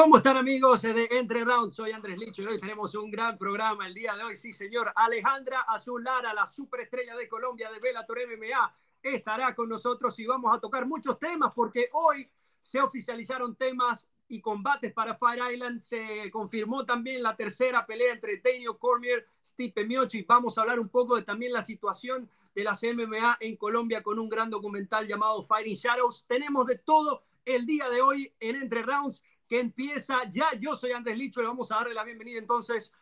[0.00, 1.74] ¿Cómo están amigos de Entre Rounds?
[1.74, 4.36] Soy Andrés Licho y hoy tenemos un gran programa el día de hoy.
[4.36, 4.92] Sí, señor.
[4.94, 8.72] Alejandra Azul Lara, la superestrella de Colombia de Bellator MMA,
[9.02, 12.30] estará con nosotros y vamos a tocar muchos temas porque hoy
[12.60, 15.80] se oficializaron temas y combates para Fire Island.
[15.80, 20.28] Se confirmó también la tercera pelea entre Daniel Cormier, Stipe Miocic.
[20.28, 24.20] Vamos a hablar un poco de también la situación de las MMA en Colombia con
[24.20, 26.24] un gran documental llamado Fighting Shadows.
[26.28, 30.50] Tenemos de todo el día de hoy en Entre Rounds que empieza ya.
[30.60, 32.92] Yo soy Andrés Licho y vamos a darle la bienvenida entonces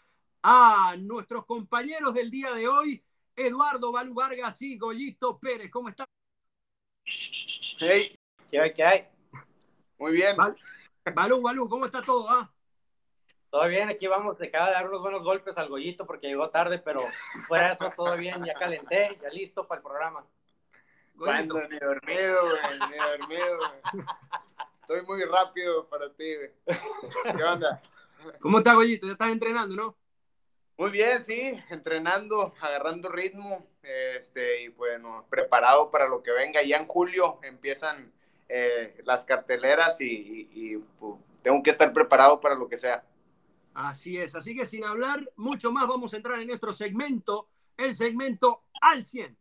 [0.42, 5.70] a nuestros compañeros del día de hoy, Eduardo Balú Vargas y Goyito Pérez.
[5.70, 6.06] ¿Cómo están?
[7.78, 8.16] Hey,
[8.48, 8.72] ¿qué hay?
[8.72, 9.08] ¿Qué hay?
[9.98, 10.36] Muy bien.
[11.14, 12.28] Balú, Balú, ¿cómo está todo?
[12.30, 12.50] Ah?
[13.50, 16.50] Todo bien, aquí vamos, se acaba de dar unos buenos golpes al Goyito porque llegó
[16.50, 17.00] tarde, pero
[17.46, 20.26] fuera de eso todo bien, ya calenté, ya listo para el programa.
[21.16, 24.04] Cuando ni dormido, güey, ni dormido, güey.
[24.88, 26.32] Estoy muy rápido para ti,
[27.36, 27.82] ¿Qué onda?
[28.40, 29.08] ¿Cómo está, Goyito?
[29.08, 29.96] Ya estás entrenando, ¿no?
[30.78, 36.62] Muy bien, sí, entrenando, agarrando ritmo, este, y bueno, preparado para lo que venga.
[36.62, 38.12] Ya en julio empiezan
[38.48, 43.04] eh, las carteleras y, pues, tengo que estar preparado para lo que sea.
[43.74, 47.92] Así es, así que sin hablar mucho más, vamos a entrar en nuestro segmento, el
[47.92, 49.36] segmento al 100.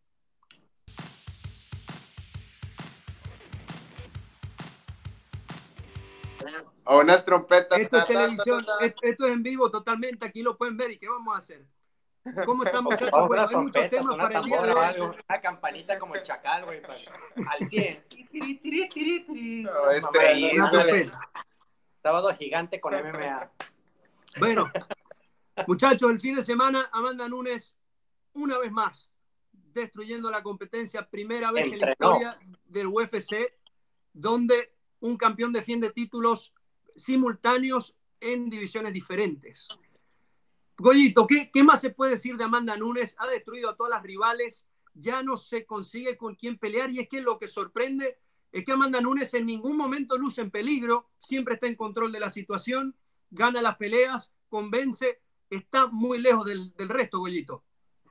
[6.86, 7.80] O unas trompetas.
[7.80, 10.92] Esto es televisión, esto es en vivo totalmente, aquí lo pueden ver.
[10.92, 11.66] ¿Y qué vamos a hacer?
[12.46, 13.28] ¿Cómo estamos, muchachos?
[13.28, 15.16] Bueno, hay muchos temas para el día de hoy.
[15.30, 16.82] Una campanita como el chacal, güey,
[17.48, 18.04] al 100.
[19.64, 21.06] No, este,
[22.02, 23.52] Sábado gigante con MMA.
[24.38, 24.70] Bueno,
[25.66, 27.74] muchachos, el fin de semana, Amanda Nunes,
[28.34, 29.10] una vez más,
[29.54, 33.50] destruyendo la competencia, primera vez en la historia del UFC,
[34.12, 36.54] donde un campeón defiende títulos
[36.96, 39.68] simultáneos en divisiones diferentes.
[40.78, 43.16] Goyito, ¿qué, ¿qué, más se puede decir de Amanda Nunes?
[43.20, 47.10] Ha destruido a todas las rivales, ya no se consigue con quién pelear y es
[47.10, 48.18] que lo que sorprende
[48.52, 52.20] es que Amanda Nunes en ningún momento luce en peligro, siempre está en control de
[52.20, 52.96] la situación,
[53.30, 57.64] gana las peleas, convence, está muy lejos del, resto, Goyito.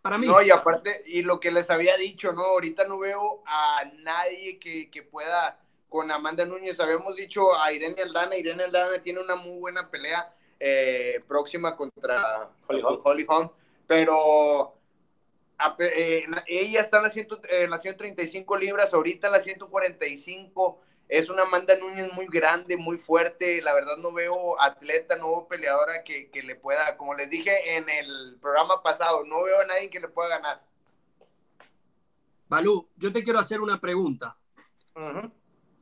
[0.03, 0.26] Para mí.
[0.26, 2.42] No, y aparte, y lo que les había dicho, ¿no?
[2.42, 5.63] Ahorita no veo a nadie que pueda
[5.94, 6.81] con Amanda Núñez.
[6.81, 8.34] Habíamos dicho a Irene Aldana.
[8.34, 13.49] Irene Aldana tiene una muy buena pelea eh, próxima contra Holly Holm,
[13.87, 14.75] pero
[15.78, 20.81] eh, ella está en las, 135 libras, ahorita en las 145.
[21.09, 23.62] Es una Amanda Núñez muy grande, muy fuerte.
[23.62, 27.88] La verdad no veo atleta, no veo peleadora que, le pueda, como les dije en
[27.88, 30.61] el programa pasado, no veo a nadie que le pueda ganar.
[32.49, 34.37] Balú, yo te quiero hacer una pregunta.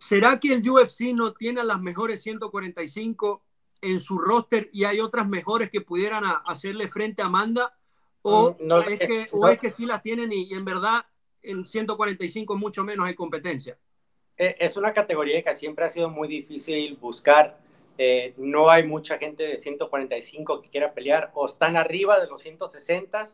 [0.03, 3.41] ¿Será que el UFC no tiene a las mejores 145
[3.81, 7.79] en su roster y hay otras mejores que pudieran hacerle frente a Amanda?
[8.23, 11.07] ¿O, mm, es, que, es que sí las tienen y, en verdad
[11.41, 13.79] en 145 mucho menos hay competencia?
[14.37, 17.61] Eh, es una categoría que siempre ha sido muy difícil buscar.
[17.97, 22.43] Eh, no hay mucha gente de 145 que quiera pelear o están arriba de los
[22.43, 23.25] 160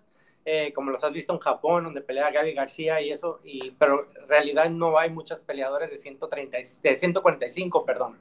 [0.51, 4.09] eh, como los has visto en Japón, donde pelea Gaby García y eso, y, pero
[4.19, 8.17] en realidad no hay muchos peleadores de, 130, de 145, perdón.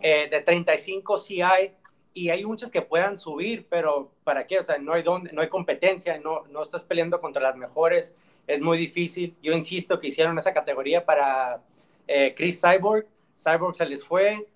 [0.00, 1.74] Eh, de 35 sí hay,
[2.14, 4.58] y hay muchas que puedan subir, pero ¿para qué?
[4.58, 8.16] O sea, no hay, donde, no hay competencia, no, no estás peleando contra las mejores,
[8.46, 9.36] es muy difícil.
[9.42, 11.60] Yo insisto que hicieron esa categoría para
[12.06, 13.06] eh, Chris Cyborg,
[13.38, 14.48] Cyborg se les fue,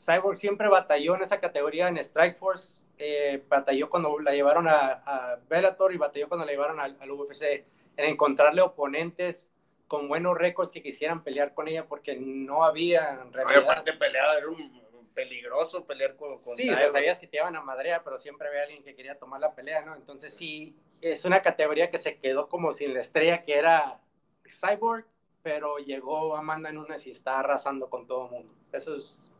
[0.00, 5.38] Cyborg siempre batalló en esa categoría en Strike Force, eh, batalló cuando la llevaron a,
[5.48, 7.64] Bellator y batalló cuando la llevaron al, UFC
[7.96, 9.50] en encontrarle oponentes
[9.88, 13.64] con buenos récords que quisieran pelear con ella porque no había en realidad.
[13.64, 17.60] aparte pelear era un peligroso pelear con, Sí, o sea, sabías que te iban a
[17.60, 19.96] madrear, pero siempre había alguien que quería tomar la pelea, ¿no?
[19.96, 24.00] Entonces sí, es una categoría que se quedó como sin la estrella que era
[24.48, 25.06] Cyborg,
[25.42, 28.54] pero llegó Amanda Nunes y está arrasando con todo el mundo.
[28.72, 29.30] Eso es...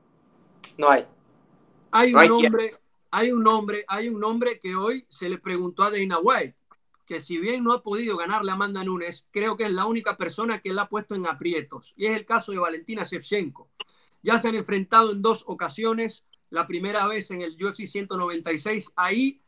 [0.77, 1.07] No hay.
[1.93, 2.73] Hay un hombre,
[3.13, 6.57] hay un nombre, hay un nombre que hoy se le preguntó a Dana White,
[7.07, 10.17] que si bien no ha podido ganarle a Amanda Nunes, creo que es la única
[10.17, 11.93] persona que la ha puesto en aprietos.
[11.95, 13.69] Y es el caso de Valentina Shevchenko.
[14.23, 16.25] Ya se han enfrentado en dos ocasiones.
[16.49, 18.93] La primera vez en el UFC 196.
[18.97, 19.43] Ahí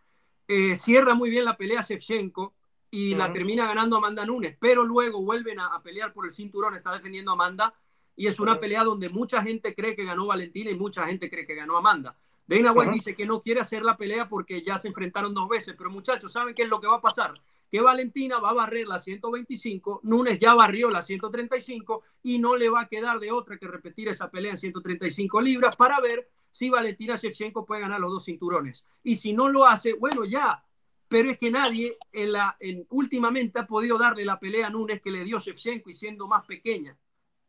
[0.46, 2.52] eh, cierra muy bien la pelea Shevchenko
[2.90, 4.58] y la termina ganando Amanda Nunes.
[4.60, 6.74] Pero luego vuelven a, pelear por el cinturón.
[6.74, 7.74] Está defendiendo a Amanda.
[8.14, 11.46] Y es una pelea donde mucha gente cree que ganó Valentina y mucha gente cree
[11.46, 12.14] que ganó Amanda.
[12.46, 15.74] Dana White dice que no quiere hacer la pelea porque ya se enfrentaron dos veces,
[15.76, 17.34] pero muchachos, ¿saben qué es lo que va a pasar?
[17.70, 22.68] Que Valentina va a barrer la 125, Nunes ya barrió la 135 y no le
[22.68, 26.70] va a quedar de otra que repetir esa pelea en 135 libras para ver si
[26.70, 28.84] Valentina Shevchenko puede ganar los dos cinturones.
[29.02, 30.64] Y si no lo hace, bueno, ya.
[31.08, 35.00] Pero es que nadie en la, en, últimamente ha podido darle la pelea a Nunes
[35.02, 36.96] que le dio Shevchenko y siendo más pequeña.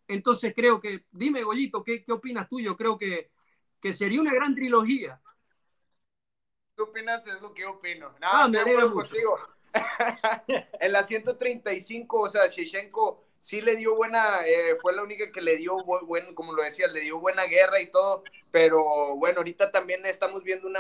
[0.08, 2.60] Entonces creo que, dime Goyito, ¿qué, qué opinas tú?
[2.60, 3.30] Yo creo que,
[3.86, 5.22] que sería una gran trilogía.
[6.76, 7.28] ¿Qué opinas?
[7.28, 8.16] Es lo que yo opino.
[8.20, 9.38] Nada, ah, me alegro contigo.
[10.80, 15.40] en la 135, o sea, Shevchenko sí le dio buena, eh, fue la única que
[15.40, 19.72] le dio, buen, como lo decía, le dio buena guerra y todo, pero bueno, ahorita
[19.72, 20.80] también estamos viendo una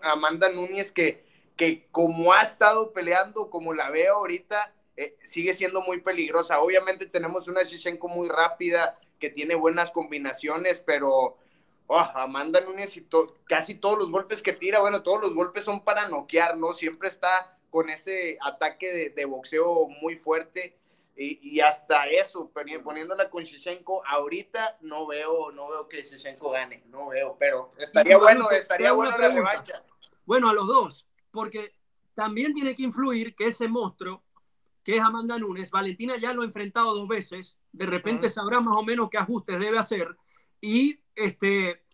[0.00, 5.82] Amanda Núñez que, que como ha estado peleando, como la veo ahorita, eh, sigue siendo
[5.82, 6.62] muy peligrosa.
[6.62, 11.36] Obviamente tenemos una Shichenko muy rápida, que tiene buenas combinaciones, pero
[11.88, 13.06] oh, Amanda Núñez y
[13.44, 16.72] casi todos los golpes que tira, bueno, todos los golpes son para noquear, ¿no?
[16.72, 20.78] Siempre está con ese ataque de, de boxeo muy fuerte
[21.20, 27.08] y, hasta eso, poniéndola con Shechenko, ahorita no veo, no veo que Shechenko gane, no
[27.08, 29.82] veo, pero estaría bueno, estaría bueno la revancha.
[30.24, 31.74] Bueno, a los dos, porque
[32.14, 34.22] también tiene que influir que ese monstruo,
[34.84, 38.76] que es Amanda Nunes, Valentina ya lo ha enfrentado dos veces, de repente sabrá más
[38.76, 40.16] o menos qué ajustes debe hacer
[40.60, 41.84] y este,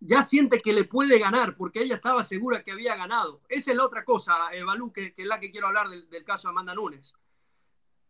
[0.00, 3.42] ya siente que le puede ganar, porque ella estaba segura que había ganado.
[3.48, 6.24] Esa es la otra cosa, Evalú, que, que es la que quiero hablar del, del
[6.24, 7.14] caso de Amanda Nunes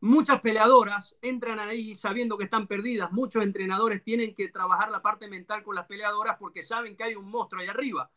[0.00, 3.10] Muchas peleadoras entran ahí sabiendo que están perdidas.
[3.10, 7.14] Muchos entrenadores tienen que trabajar la parte mental con las peleadoras porque saben que hay
[7.14, 8.10] un monstruo ahí arriba.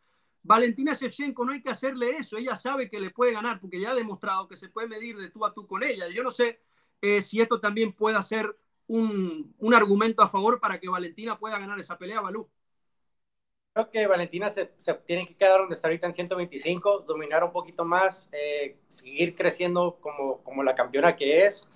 [0.44, 2.36] Valentina Shevchenko no hay que hacerle eso.
[2.36, 5.30] Ella sabe que le puede ganar porque ya ha demostrado que se puede medir de
[5.30, 6.10] tú a tú con ella.
[6.10, 6.60] Yo no sé
[7.02, 11.80] eh, si esto también puede ser un, argumento a favor para que Valentina pueda ganar
[11.80, 12.50] esa pelea, Balú.
[13.74, 14.66] Creo que Valentina se,
[15.06, 20.00] tiene que quedar donde está ahorita en 125, dominar un poquito más, eh, seguir creciendo
[20.02, 21.68] como, como la campeona que es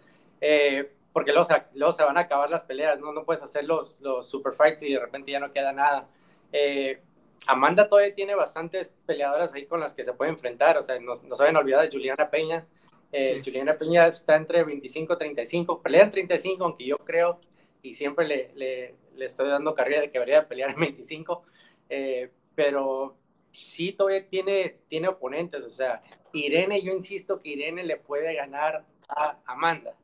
[0.41, 3.13] eh, porque luego se, luego se, van a acabar las peleas, ¿no?
[3.13, 6.07] No puedes hacer los, los super fights y de repente ya no queda nada.
[6.51, 7.01] Eh,
[7.47, 11.13] Amanda todavía tiene bastantes peleadoras ahí con las que se puede enfrentar, o sea, no,
[11.23, 12.65] no se olvidar de Juliana Peña.
[13.11, 17.39] Eh, Juliana Peña está entre 25 y 35, pelea en 35, aunque yo creo
[17.81, 21.43] y siempre le, le, le estoy dando carrera de que debería pelear en 25,
[22.55, 23.17] pero
[23.51, 26.01] sí todavía tiene, tiene oponentes, o sea,
[26.33, 29.95] Irene, yo insisto que Irene le puede ganar a Amanda.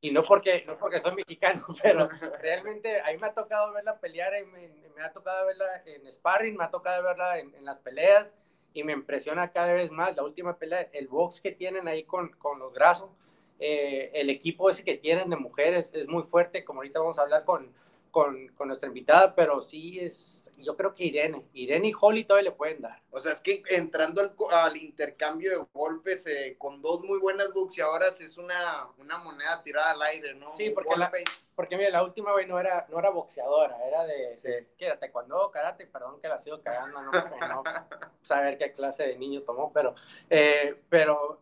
[0.00, 2.08] Y no porque, no porque soy mexicano, pero
[2.40, 6.56] realmente a mí me ha tocado verla pelear, me, me ha tocado verla en sparring,
[6.56, 8.34] me ha tocado verla en, en, las peleas
[8.74, 12.30] y me impresiona cada vez más la última pelea, el box que tienen ahí con,
[12.30, 13.10] con los brazos,
[13.58, 17.22] eh, el equipo ese que tienen de mujeres es muy fuerte, como ahorita vamos a
[17.22, 17.72] hablar con,
[18.12, 22.50] con, con, nuestra invitada, pero sí es, yo creo que Irene, Irene y Holly todavía
[22.50, 23.02] le pueden dar.
[23.10, 27.52] O sea, es que entrando al, al intercambio de golpes eh, con dos muy buenas
[27.52, 30.52] boxeadoras es una, una moneda tirada al aire, ¿no?
[30.52, 31.10] Sí, porque, la,
[31.56, 34.48] porque mira, la última, güey, no era, no era boxeadora, era de, sí.
[34.48, 37.62] de quédate, cuando karate, perdón que la sigo cagando, no, no
[38.20, 39.94] saber qué clase de niño tomó, pero,
[40.28, 41.40] eh, pero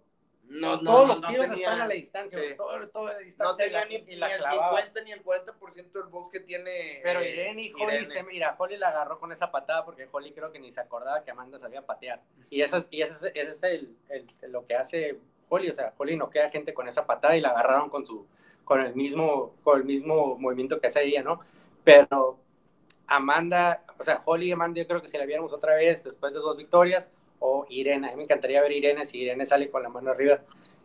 [0.50, 2.56] no, no, todos los tiros están a la distancia, sí.
[2.56, 3.52] todo, todo a la distancia.
[3.52, 7.00] No tenía ni, ni, el 50 ni el 40% del box que tiene.
[7.04, 10.50] Pero Irene y Holly, se, mira, Holly la agarró con esa patada porque Holly creo
[10.50, 12.20] que ni se acordaba que Amanda sabía patear.
[12.50, 15.72] Y eso es, y ese es, ese es el, el, lo que hace Holly, o
[15.72, 18.26] sea, Holly no queda gente con esa patada y la agarraron con, su,
[18.64, 21.38] con, el, mismo, con el mismo movimiento que hace ella, ¿no?
[21.84, 22.38] Pero
[23.06, 26.34] Amanda, o sea, Holly y Amanda, yo creo que si la viéramos otra vez después
[26.34, 28.06] de dos victorias, o Irene.
[28.06, 30.40] A mí me encantaría ver Irene si Irene sale con la mano arriba.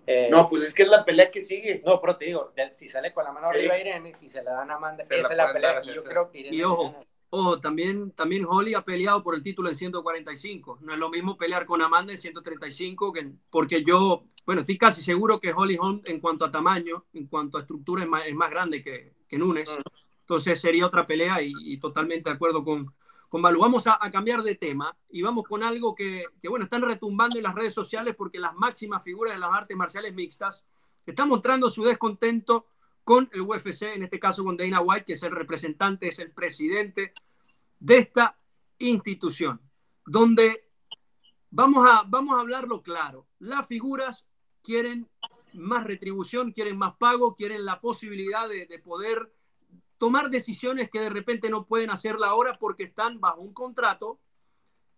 [0.07, 1.81] Eh, no, pues es que es la pelea que sigue.
[1.85, 3.57] No, pero te digo, si sale con la mano sí.
[3.57, 6.31] arriba Irene y se la dan a Amanda, esa es la pelea que yo creo
[6.31, 6.55] que Irene.
[6.55, 6.95] Y ojo,
[7.29, 10.79] ojo, también, también Holly ha peleado por el título en 145.
[10.81, 15.01] No es lo mismo pelear con Amanda en 135, que, porque yo, bueno, estoy casi
[15.01, 18.35] seguro que Holly Holm en cuanto a tamaño, en cuanto a estructura, es más, es
[18.35, 19.69] más grande que, que Nunes.
[19.69, 19.81] Mm.
[20.21, 22.91] Entonces sería otra pelea y, y totalmente de acuerdo con,
[23.29, 23.60] con Balu.
[23.60, 27.55] Vamos a, cambiar de tema y vamos con algo que, bueno, están retumbando en las
[27.55, 30.65] redes sociales porque las máximas figuras de las artes marciales mixtas
[31.05, 32.67] están mostrando su descontento
[33.03, 36.32] con el UFC, en este caso con Dana White, que es el representante, es el
[36.32, 37.13] presidente
[37.79, 38.38] de esta
[38.79, 39.62] institución,
[40.05, 40.70] donde
[41.51, 43.27] vamos a, vamos a hablarlo claro.
[43.38, 44.25] Las figuras
[44.63, 45.08] quieren
[45.53, 49.35] más retribución, quieren más pago, quieren la posibilidad de poder
[49.97, 54.19] tomar decisiones que de repente no pueden hacerla ahora porque están bajo un contrato.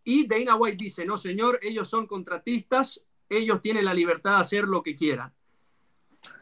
[0.04, 4.64] Y Dana White dice, no señor, ellos son contratistas, ellos tienen la libertad de hacer
[4.66, 5.34] lo que quieran.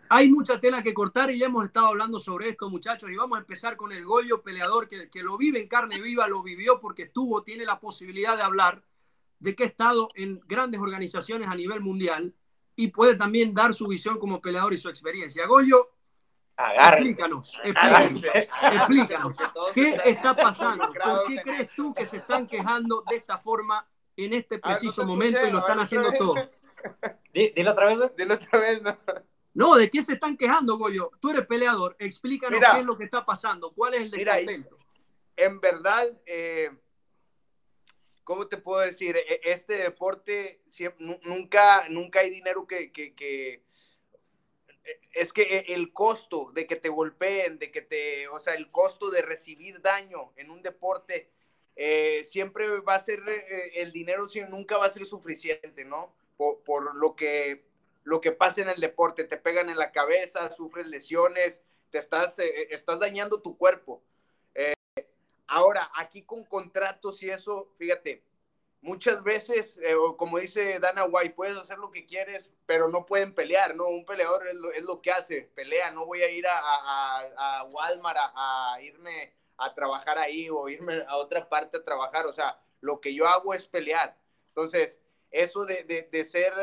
[0.07, 3.37] Hay mucha tela que cortar y ya hemos estado hablando sobre esto, muchachos, y vamos
[3.37, 6.79] a empezar con el Goyo peleador que, que lo vive en carne viva, lo vivió
[6.79, 8.83] porque estuvo, tiene la posibilidad de hablar
[9.39, 12.35] de que ha estado en grandes organizaciones a nivel mundial
[12.75, 15.47] y puede también dar su visión como peleador y su experiencia.
[15.47, 15.89] Goyo,
[16.57, 18.23] Explícanos, explícanos,
[18.71, 19.33] explícanos.
[19.73, 20.89] ¿Qué está pasando?
[20.89, 23.85] ¿Por qué crees tú que se están quejando de esta forma
[24.15, 26.35] en este preciso momento y lo están haciendo todo?
[27.33, 28.97] Dile otra vez, Dile otra vez, no.
[29.53, 31.11] No, ¿de qué se están quejando, Goyo?
[31.21, 34.77] Tú eres peleador, explícanos qué es lo que está pasando, cuál es el descontento.
[35.37, 36.71] En verdad, eh,
[38.23, 39.15] ¿cómo te puedo decir?
[39.15, 40.61] E, este deporte
[41.23, 43.63] nunca, nunca hay dinero que, que,
[45.13, 48.71] es que e, el costo de que te golpeen, de que te, o sea, el
[48.71, 51.29] costo de recibir daño en un deporte,
[51.75, 56.13] eh, siempre va a ser, eh, el dinero nunca va a ser suficiente, ¿no?
[56.37, 57.63] Por, por, lo que
[58.05, 62.37] lo que pasa en el deporte, te pegan en la cabeza, sufres lesiones, te estás,
[62.39, 64.03] eh, estás dañando tu cuerpo.
[64.53, 64.73] Eh,
[65.47, 68.23] ahora, aquí con contratos y eso, fíjate,
[68.81, 73.33] muchas veces, eh, como dice Dana White, puedes hacer lo que quieres, pero no pueden
[73.33, 73.87] pelear, ¿no?
[73.87, 79.33] Un peleador es lo, que hace, pelea, no voy a ir a, Walmart a, irme
[79.57, 83.27] a trabajar ahí o irme a otra parte a trabajar, o sea, lo que yo
[83.27, 84.17] hago es pelear.
[84.49, 84.99] Entonces,
[85.31, 86.53] eso de, de, ser,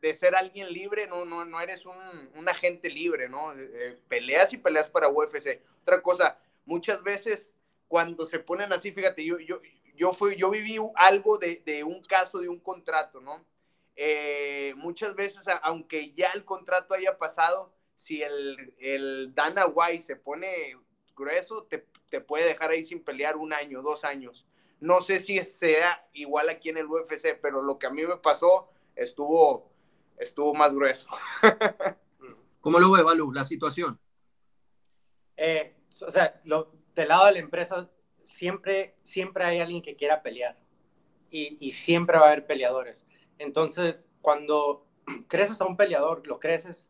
[0.00, 1.96] de, ser alguien libre, no, no, no eres un,
[2.34, 3.52] un agente libre, ¿no?
[3.52, 5.62] Eh, eh, peleas y peleas para UFC.
[5.82, 7.50] Otra cosa, muchas veces
[7.86, 9.60] cuando se ponen así, fíjate, yo, yo,
[10.00, 13.44] yo, fui, yo viví algo de, de un caso, de un contrato, ¿no?
[13.94, 20.16] Eh, muchas veces, aunque ya el contrato haya pasado, si el, el Dana White se
[20.16, 20.78] pone
[21.14, 24.46] grueso, te, te puede dejar ahí sin pelear un año, dos años.
[24.80, 28.16] No sé si sea igual aquí en el UFC, pero lo que a mí me
[28.16, 29.70] pasó estuvo,
[30.16, 31.08] estuvo más grueso.
[32.62, 34.00] ¿Cómo lo ve, Balú, la situación?
[35.36, 37.90] Eh, o sea, del lado de la empresa,
[38.30, 40.56] siempre, siempre hay alguien que quiera pelear
[41.30, 43.06] y, siempre va a haber peleadores.
[43.38, 44.86] Entonces, cuando
[45.28, 46.88] creces a un peleador, lo creces,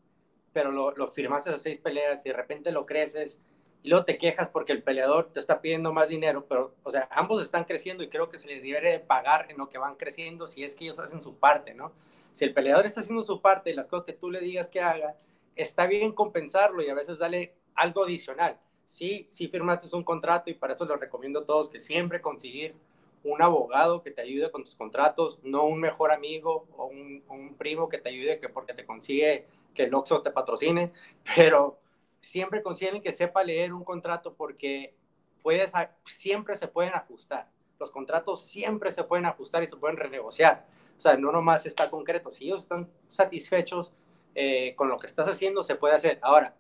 [0.53, 3.41] pero lo, lo firmaste a seis peleas y de repente lo creces
[3.83, 7.09] y luego te quejas porque el peleador te está pidiendo más dinero, pero, o sea,
[7.11, 10.47] ambos están creciendo y creo que se les debe pagar en lo que van creciendo
[10.47, 11.93] si es que ellos hacen su parte, ¿no?
[12.33, 14.81] Si el peleador está haciendo su parte y las cosas que tú le digas que
[14.81, 15.17] haga,
[15.57, 18.59] está bien compensarlo y a veces darle algo adicional.
[18.91, 22.75] Sí, sí firmaste un contrato y para eso lo recomiendo a todos que siempre conseguir
[23.23, 27.89] un abogado que te ayude con tus contratos, no un mejor amigo o un, primo
[27.89, 30.93] que te ayude que porque te consigue que el Oxxo te patrocine,
[31.37, 31.79] pero
[32.21, 34.93] siempre consideren que sepa leer un contrato porque
[35.41, 35.73] puedes,
[36.05, 37.49] siempre se pueden ajustar.
[37.79, 40.67] Los contratos siempre se pueden ajustar y se pueden renegociar.
[40.99, 42.33] O sea, no nomás está concreto.
[42.33, 43.93] Si ellos están satisfechos
[44.35, 46.19] eh, con lo que estás haciendo, se puede hacer.
[46.23, 46.57] Ahora,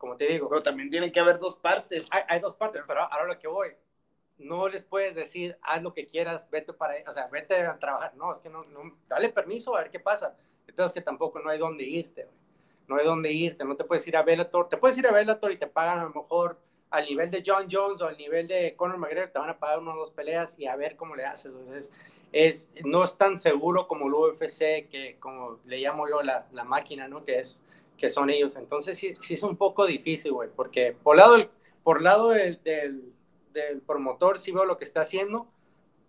[0.00, 0.48] como te digo.
[0.48, 2.08] Pero también tienen que haber dos partes.
[2.10, 3.68] Hay, dos partes, pero ahora lo que voy.
[4.38, 8.14] No les puedes decir, haz lo que quieras, vete para, o sea, vete a trabajar.
[8.16, 10.34] No, es que no, no dale permiso a ver qué pasa.
[10.66, 12.26] Entonces, que tampoco no hay dónde irte
[12.90, 15.52] no hay dónde irte, no te puedes ir a Bellator, te puedes ir a Bellator
[15.52, 16.58] y te pagan a lo mejor
[16.90, 19.78] al nivel de John Jones o al nivel de Conor McGregor, te van a pagar
[19.78, 21.52] unas dos peleas y a ver cómo le haces.
[21.52, 21.92] Entonces,
[22.32, 26.64] es, no es tan seguro como el UFC, que como le llamo yo la, la
[26.64, 27.22] máquina, ¿no?
[27.22, 27.62] Que, es,
[28.00, 28.56] que son ellos.
[28.56, 31.36] Entonces, sí, sí es un poco difícil, güey, porque por lado,
[31.84, 33.12] por lado del, del,
[33.52, 35.46] del promotor sí veo lo que está haciendo,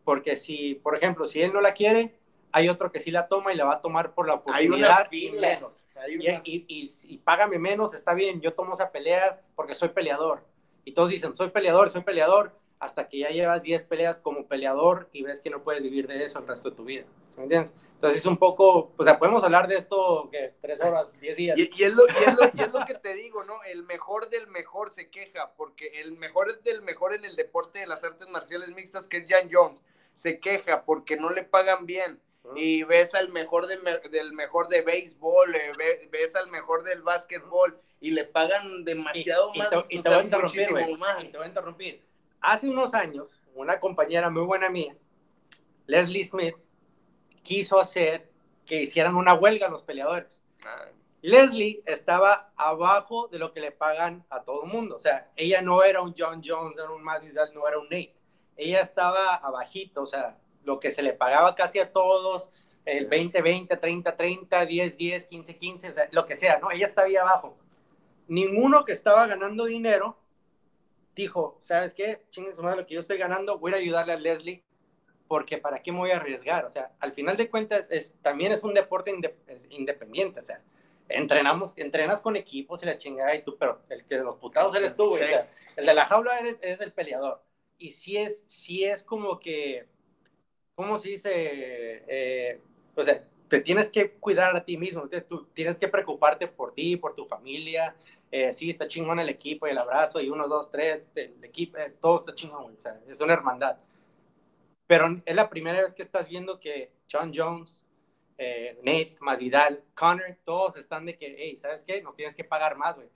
[0.03, 2.15] porque si, por ejemplo, si él no la quiere,
[2.53, 5.31] hay otro que sí la toma y la va a tomar por la oportunidad y
[5.31, 5.87] menos.
[6.43, 10.43] Y, págame menos, está bien, yo tomo esa pelea porque soy peleador.
[10.83, 15.09] Y todos dicen, soy peleador, soy peleador, hasta que ya llevas 10 peleas como peleador
[15.13, 17.05] y ves que no puedes vivir de eso el resto de tu vida.
[17.37, 17.75] ¿Me entiendes?
[18.01, 21.59] Entonces es un poco, o sea, podemos hablar de esto que tres horas, 10 días.
[21.59, 23.61] Y, es lo, y, es lo, que te digo, ¿no?
[23.61, 27.85] El mejor del mejor se queja, porque el mejor del mejor en el deporte de
[27.85, 29.79] las artes marciales mixtas, que es Jan Jones,
[30.15, 32.19] se queja porque no le pagan bien
[32.55, 33.83] y ves al mejor del
[34.33, 39.67] mejor de béisbol, eh, ves al mejor del básquetbol y le pagan demasiado más.
[39.89, 42.01] Y te, voy a interrumpir, te voy a interrumpir.
[42.39, 44.95] Hace unos años, una compañera muy buena mía,
[45.85, 46.55] Leslie Smith,
[47.43, 48.29] quiso hacer
[48.65, 50.41] que hicieran una huelga los peleadores.
[50.63, 50.85] Ah.
[51.21, 54.95] Leslie estaba abajo de lo que le pagan a todo el mundo.
[54.95, 57.85] O sea, ella no era un John Jones, no era un Masvidal, no era un
[57.85, 58.15] Nate.
[58.57, 62.51] Ella estaba abajito, o sea, lo que se le pagaba casi a todos,
[62.85, 66.71] el 20, 20, 30, 30, 10, 10, 15, 15, o sea, lo que sea, ¿no?
[66.71, 67.55] Ella estaba ahí abajo.
[68.27, 70.17] Ninguno que estaba ganando dinero
[71.15, 72.23] dijo, ¿sabes qué?
[72.29, 74.63] Chingues lo que yo estoy ganando, voy a ayudarle a Leslie,
[75.31, 76.65] porque ¿para qué me voy a arriesgar?
[76.65, 79.15] O sea, al final de cuentas, es, también es un deporte
[79.69, 80.61] independiente, o sea,
[81.07, 84.75] entrenamos, entrenas con equipos y la chingada y tú, pero el que de los putados
[84.75, 85.23] eres tú, güey.
[85.23, 87.41] O sea, el de la jaula eres, eres el peleador.
[87.77, 89.87] Y sí es, sí es como que
[90.75, 91.31] ¿cómo se dice?
[91.33, 92.59] Eh,
[92.93, 96.97] o sea, te tienes que cuidar a ti mismo, tú tienes que preocuparte por ti,
[96.97, 97.95] por tu familia,
[98.31, 101.77] eh, sí, está chingón el equipo y el abrazo y uno, dos, tres, el equipo,
[101.77, 103.77] eh, todo está chingón, o sea, es una hermandad.
[104.91, 107.85] Pero es la primera vez que estás viendo que John Jones,
[108.37, 112.01] eh, Nate, Masvidal, Connor, todos están de que, hey, ¿sabes qué?
[112.01, 113.07] Nos tienes que pagar más, güey.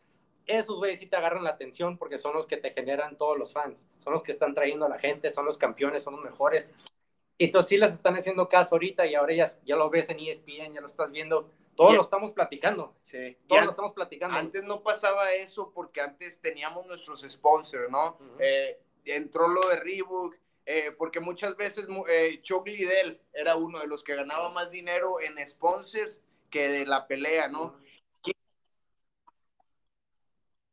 [0.46, 3.51] Esos güeyes sí te agarran la atención porque son los que te generan todos los
[3.51, 6.74] fans, son los que están trayendo a la gente, son los campeones, son los mejores.
[7.38, 10.22] Y entonces sí las están haciendo caso ahorita y ahora ya, ya lo ves en
[10.22, 11.51] ESPN, ya lo estás viendo.
[11.75, 12.96] Todos lo estamos platicando.
[13.03, 13.36] Sí.
[13.48, 14.38] Todos lo estamos platicando.
[14.38, 18.17] Antes no pasaba eso porque antes teníamos nuestros sponsors, ¿no?
[18.39, 23.88] Eh, entró lo de Reebok, eh, porque muchas veces eh, Chuck Liddell era uno de
[23.88, 27.79] los que ganaba más dinero en sponsors que de la pelea, ¿no?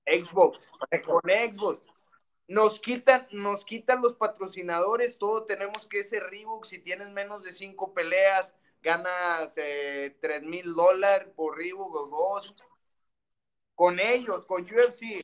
[0.05, 0.65] Xbox,
[1.05, 1.93] con Xbox
[2.53, 7.53] nos quitan, nos quitan los patrocinadores, todo tenemos que ese Reebok, si tienes menos de
[7.53, 12.55] cinco peleas, ganas eh, tres mil dólares por Reebok o dos.
[13.75, 15.23] Con ellos, con UFC.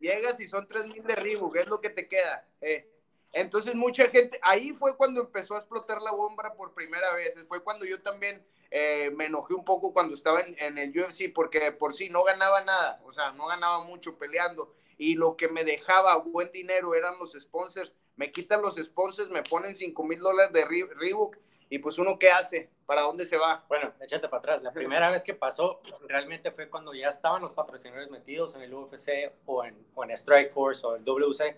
[0.00, 2.46] Llegas y son tres mil de Reebok, es lo que te queda.
[2.60, 2.88] Eh.
[3.32, 7.62] Entonces mucha gente, ahí fue cuando empezó a explotar la bomba por primera vez, fue
[7.62, 11.94] cuando yo también eh, me enojé un poco cuando estaba en, el UFC porque por
[11.94, 16.16] sí no ganaba nada, o sea, no ganaba mucho peleando y lo que me dejaba
[16.16, 17.92] buen dinero eran los sponsors.
[18.16, 21.36] Me quitan los sponsors, me ponen 5 mil dólares de Reebok
[21.70, 23.62] y pues uno qué hace, para dónde se va.
[23.68, 24.62] Bueno, échate para atrás.
[24.62, 28.72] La primera vez que pasó realmente fue cuando ya estaban los patrocinadores metidos en el
[28.72, 31.54] UFC o en, o en Strike Force o el WC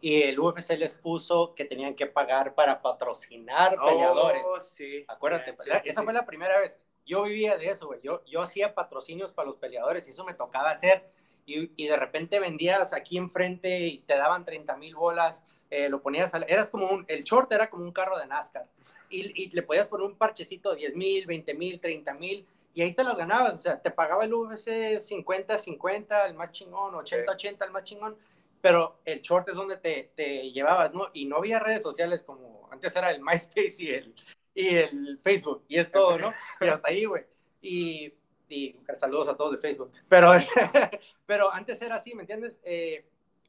[0.00, 4.42] y el UFC les puso que tenían que pagar para patrocinar oh, peleadores.
[4.66, 5.04] Sí.
[5.06, 5.54] Acuérdate,
[5.84, 6.76] esa fue la primera vez.
[7.06, 8.00] Yo vivía de eso, güey.
[8.02, 11.08] Yo, yo hacía patrocinios para los peleadores y eso me tocaba hacer.
[11.46, 15.44] Y, y de repente vendías aquí enfrente y te daban 30 mil bolas.
[15.76, 18.64] Eh, lo ponías, eras como un, el short era como un carro de NASCAR.
[19.10, 22.46] Y, y le podías poner un parchecito de 10 mil, 20 mil, 30 mil.
[22.74, 23.54] Y ahí te las ganabas.
[23.54, 28.16] O sea, te pagaba el UFC 50-50, el más chingón, 80-80, el más chingón
[28.60, 31.08] pero el short es donde te, te, llevabas, ¿no?
[31.12, 34.14] Y no había redes sociales como antes era el MySpace y el,
[34.54, 36.32] y el Facebook, y es todo, ¿no?
[36.62, 37.24] Y hasta ahí, güey.
[37.60, 38.14] Y,
[38.48, 39.92] y saludos a todos de Facebook.
[40.08, 40.32] Pero,
[41.26, 42.58] pero antes era así, ¿me entiendes?
[42.64, 43.04] Eh,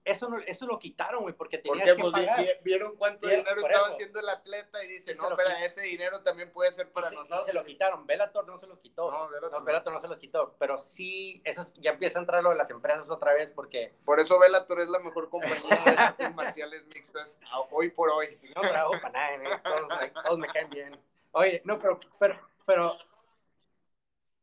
[0.05, 2.45] eso, no, eso lo quitaron, güey, porque tenías que pues, pagar.
[2.63, 6.71] Vieron cuánto dinero estaba haciendo el atleta y dice, no, pero ese dinero también puede
[6.71, 7.45] ser para nosotros.
[7.45, 8.05] se lo quitaron.
[8.05, 9.11] Bellator no se los quitó.
[9.11, 9.27] No,
[9.63, 10.55] Bellator no, se los quitó.
[10.59, 13.93] Pero sí, esas, ya empieza a entrar lo de las empresas otra vez porque...
[14.05, 17.39] Por eso Bellator es la mejor compañía de artes marciales mixtas
[17.71, 18.39] hoy por hoy.
[18.55, 19.59] No bravo para nada, ¿eh?
[19.63, 20.99] todos, todos, me caen bien.
[21.31, 21.97] Oye, no, pero...
[22.19, 22.95] pero, pero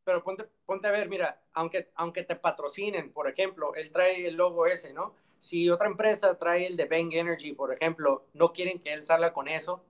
[0.05, 4.35] pero ponte, ponte a ver, mira, aunque, aunque te patrocinen, por ejemplo, él trae el
[4.35, 5.15] logo ese, ¿no?
[5.43, 9.33] Si otra empresa trae el de Bang Energy, por ejemplo, no quieren que él salga
[9.33, 9.83] con eso,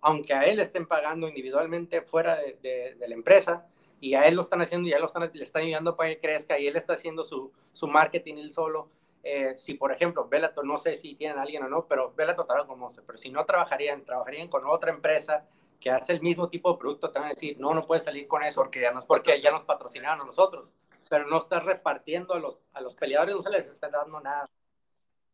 [0.00, 3.66] aunque a él estén pagando individualmente fuera de, la empresa,
[4.00, 6.58] y a él lo están haciendo, ya lo están, le están ayudando para que crezca,
[6.58, 8.88] y él está haciendo su, su marketing él solo.
[9.22, 12.46] Eh, si, por ejemplo, Bellator, no sé si tienen a alguien o no, pero Bellator
[12.46, 15.46] trabaja con Monster, pero si no trabajarían, trabajarían con otra empresa
[15.80, 18.26] que hace el mismo tipo de producto, te van a decir, no, no puedes salir
[18.26, 20.72] con eso porque ya nos, porque ya nos patrocinaron a nosotros,
[21.10, 24.48] pero no estás repartiendo a los, a los peleadores, no se les está dando nada.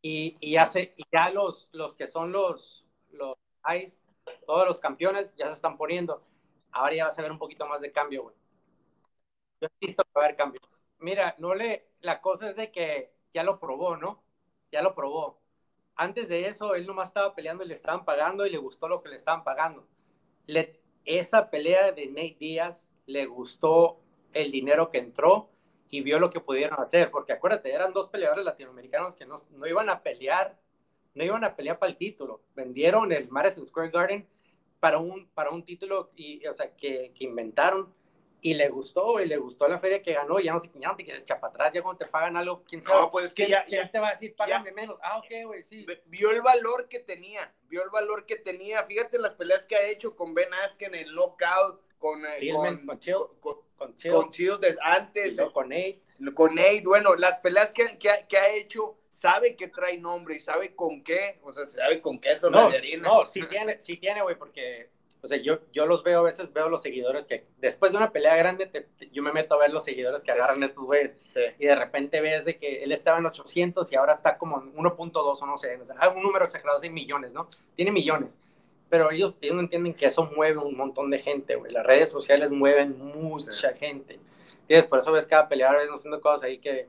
[0.03, 4.03] Y, ya los, que son los, los ICE,
[4.47, 6.23] todos los campeones ya se están poniendo.
[6.73, 8.37] Ahora ya vas a ver un poquito más de cambio, güey.
[9.61, 10.61] Yo he visto que va a haber cambio.
[10.99, 14.23] Mira, no le, la cosa es de que ya lo probó, ¿no?
[14.73, 15.41] Ya lo probó.
[15.97, 19.03] Antes de eso, él nomás estaba peleando y le estaban pagando y le gustó lo
[19.03, 19.87] que le estaban pagando.
[21.05, 24.01] Esa pelea de Nate Díaz le gustó
[24.33, 25.51] el dinero que entró
[25.91, 29.67] y vio lo que pudieron hacer, porque acuérdate, eran dos peleadores latinoamericanos que no, no
[29.67, 30.57] iban a pelear,
[31.15, 34.29] no iban a pelear para el título, vendieron el Madison Square Garden
[34.79, 37.93] para un, para un título y, o sea, que, que inventaron
[38.43, 41.05] y le gustó, y le gustó la feria que ganó, ya no, ya no te
[41.05, 43.99] quieres para atrás, ya cuando te pagan algo, quién sabe, no, pues que ya, te
[43.99, 45.87] va a decir, págame menos, ah, ok, güey, sí.
[46.07, 49.87] Vio el valor que tenía, vio el valor que tenía, fíjate las peleas que ha
[49.89, 52.99] hecho con Ben Askren, el knockout, con, eh, con, con,
[53.41, 53.70] con
[54.31, 55.37] Chill, desde antes.
[55.53, 56.01] con Nate.
[56.35, 60.75] Con Nate, bueno, las peleas que, que, ha hecho, sabe que trae nombre y sabe
[60.75, 64.37] con qué, o sea, sabe con qué eso no, No, sí tiene, sí tiene, güey,
[64.37, 64.91] porque,
[65.23, 68.13] o sea, yo, yo los veo, a veces veo los seguidores que, después de una
[68.13, 71.17] pelea grande, yo me meto a ver los seguidores que agarran estos güeyes,
[71.59, 74.75] y de repente ves de que él estaba en 800 y ahora está como en
[74.75, 77.49] 1.2 o no sé, o sea, un número exagerado de millones, ¿no?
[77.75, 78.41] Tiene millones
[78.91, 81.73] pero ellos, ellos no entienden que eso mueve un montón de gente, güey.
[81.73, 84.19] Las redes sociales mueven mucha gente.
[84.69, 86.89] Y por eso ves cada peleador haciendo cosas ahí que,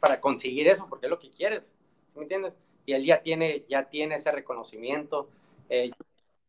[0.00, 1.74] para, conseguir eso, porque es lo que quieres,
[2.06, 2.60] ¿sí me entiendes?
[2.84, 5.28] Y él ya tiene, ya tiene ese reconocimiento.
[5.68, 5.90] Eh,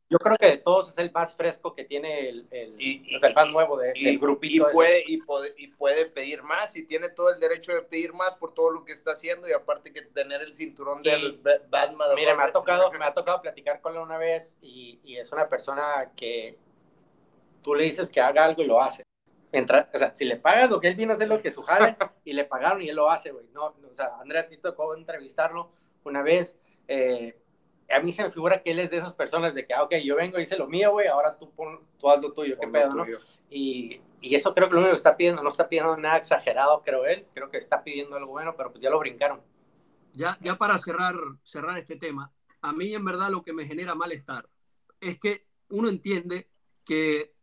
[0.09, 3.51] Yo creo que de todos es el más fresco que tiene el, el, el más
[3.51, 4.69] nuevo de, del grupito.
[4.69, 8.13] Y puede, y, puede, y puede pedir más y tiene todo el derecho de pedir
[8.13, 12.09] más por todo lo que está haciendo y aparte que tener el cinturón del Batman.
[12.15, 15.29] Mira, me ha, tocado, me ha tocado platicar con él una vez y, y, es
[15.33, 16.57] una persona que
[17.61, 19.03] tú le dices que haga algo y lo hace.
[19.51, 21.63] Entra, o sea, si le pagas lo que él vino a hacer, lo que su
[21.63, 23.47] jale, y le pagaron y él lo hace, güey.
[23.51, 25.69] No, o sea, Andrés, te tocó entrevistarlo
[26.05, 26.57] una vez.
[26.87, 27.37] Eh,
[27.89, 29.95] a mí se me figura que él es de esas personas de que, ah, ok,
[30.03, 32.93] yo vengo, hice lo mío, güey, ahora tú, pon, tú haz lo tuyo, qué pedo,
[32.93, 33.05] ¿no?
[33.49, 36.81] Y, y, eso creo que lo único que está pidiendo, no está pidiendo nada exagerado,
[36.83, 39.41] creo él, creo que está pidiendo algo bueno, pero pues ya lo brincaron.
[40.13, 43.95] Ya, ya para cerrar, cerrar este tema, a mí en verdad lo que me genera
[43.95, 44.49] malestar
[44.99, 46.49] es que uno entiende
[46.83, 47.33] que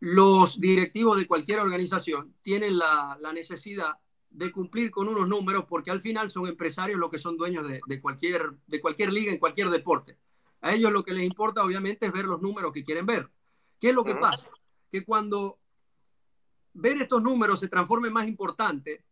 [0.00, 3.98] los directivos de cualquier organización tienen la, la necesidad
[4.32, 7.80] de cumplir con unos números porque al final son empresarios los que son dueños de,
[7.86, 10.16] de, cualquier, de cualquier liga en cualquier deporte.
[10.62, 13.28] A ellos lo que les importa obviamente es ver los números que quieren ver.
[13.78, 14.46] ¿Qué es lo que pasa?
[14.90, 15.58] Que cuando
[16.74, 19.04] ver estos números se transforme más importante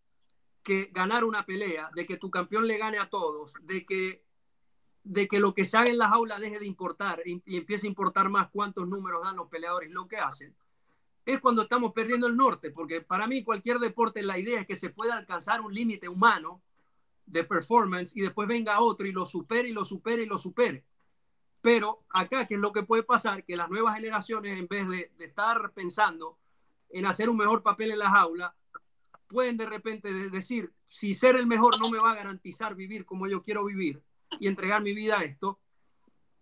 [0.63, 4.25] que ganar una pelea, de que tu campeón le gane a todos, de que,
[5.03, 7.87] de que lo que se haga en las aulas deje de importar y, y empiece
[7.87, 10.55] a importar más cuántos números dan los peleadores, lo que hacen,
[11.25, 14.77] es cuando estamos perdiendo el norte, porque para mí cualquier deporte la idea es que
[14.77, 16.63] se pueda alcanzar un límite humano
[17.27, 20.85] de performance y después venga otro y lo supere y lo supere y lo supere.
[21.61, 23.45] Pero acá, ¿qué es lo que puede pasar?
[23.45, 26.39] Que las nuevas generaciones, en vez de, estar pensando
[26.89, 28.53] en hacer un mejor papel en las aulas,
[29.29, 33.29] pueden de repente decir, si ser el mejor no me va a garantizar vivir como
[33.29, 34.03] yo quiero vivir
[34.41, 35.61] y entregar mi vida a esto,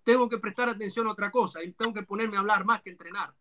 [0.04, 2.90] tengo que prestar atención a otra cosa y tengo que ponerme a hablar más que
[2.90, 3.34] entrenar.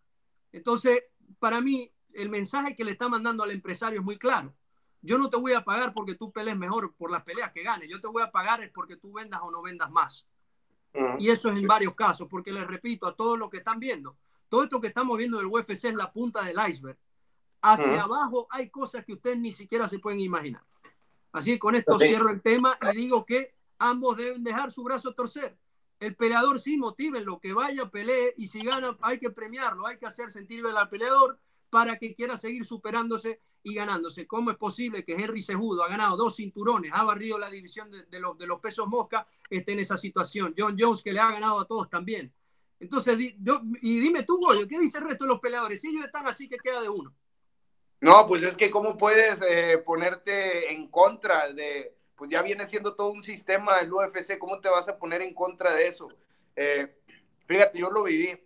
[0.52, 1.04] Entonces,
[1.40, 4.54] para mí, el mensaje que le está mandando al empresario es muy claro.
[5.02, 7.90] Yo no te voy a pagar porque tú pelees mejor por las peleas que ganes.
[7.90, 10.28] Yo te voy a pagar es porque tú vendas o no vendas más.
[11.20, 14.18] Y eso es en varios casos, porque les repito a todos los que están viendo,
[14.50, 16.98] todo esto que estamos viendo del UFC es la punta del iceberg.
[17.62, 20.64] Hacia abajo hay cosas que ustedes ni siquiera se pueden imaginar.
[21.32, 25.14] Así que con esto cierro el tema y digo que ambos deben dejar su brazo
[25.14, 25.56] torcer
[26.00, 29.98] el peleador sí motive lo que vaya, pelee y si gana hay que premiarlo, hay
[29.98, 34.28] que hacer sentir al peleador para que quiera seguir superándose y ganándose.
[34.28, 38.20] ¿Cómo es posible que Henry Sejudo ha ganado dos cinturones, ha barrido la división de,
[38.20, 40.54] los, de los pesos mosca, esté en esa situación?
[40.58, 42.34] John Jones que le ha ganado a todos también.
[42.80, 45.82] Entonces, y dime tú, Goyo, ¿qué dice el resto de los peleadores?
[45.82, 47.14] Si ellos están así que queda de uno.
[48.00, 52.96] No, pues es que cómo puedes eh, ponerte en contra de, pues ya viene siendo
[52.96, 56.10] todo un sistema del UFC, ¿cómo te vas a poner en contra de eso?
[56.56, 56.96] Eh,
[57.46, 58.42] fíjate, yo lo viví.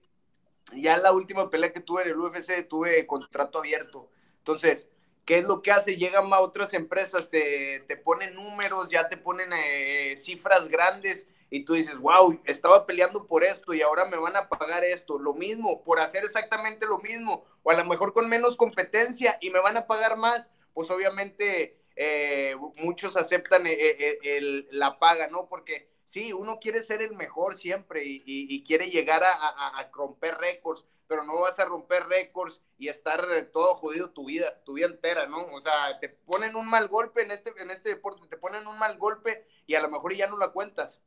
[0.74, 4.10] Ya la última pelea que tuve en el UFC tuve contrato abierto.
[4.40, 4.90] Entonces,
[5.26, 5.98] ¿qué es lo que hace?
[5.98, 11.64] Llegan a otras empresas, te, te ponen números, ya te ponen eh, cifras grandes y
[11.66, 15.34] tú dices, wow, estaba peleando por esto y ahora me van a pagar esto, lo
[15.34, 19.60] mismo, por hacer exactamente lo mismo, o a lo mejor con menos competencia y me
[19.60, 23.76] van a pagar más, pues obviamente eh, muchos aceptan eh,
[24.24, 25.48] eh, la paga, ¿no?
[25.48, 31.24] Porque sí, uno quiere ser el mejor siempre y, quiere llegar a, romper récords, pero
[31.24, 35.44] no vas a romper récords y estar todo jodido tu vida, tu vida entera, ¿no?
[35.54, 38.80] O sea, te ponen un mal golpe en este, en este deporte, te ponen un
[38.80, 41.02] mal golpe y a lo mejor ya no la cuentas.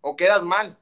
[0.00, 0.78] O quedas mal.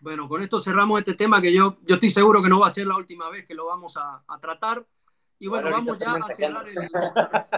[0.00, 2.70] Bueno, con esto cerramos este tema que yo, yo estoy seguro que no va a
[2.70, 4.84] ser la última vez que lo vamos a, a tratar.
[5.42, 6.68] Y bueno, vamos ya a cerrar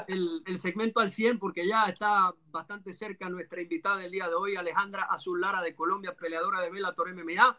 [0.07, 4.35] el, el, segmento al 100 porque ya está bastante cerca nuestra invitada del día de
[4.35, 7.59] hoy, Alejandra Azul Lara de Colombia, peleadora de Bellator MMA.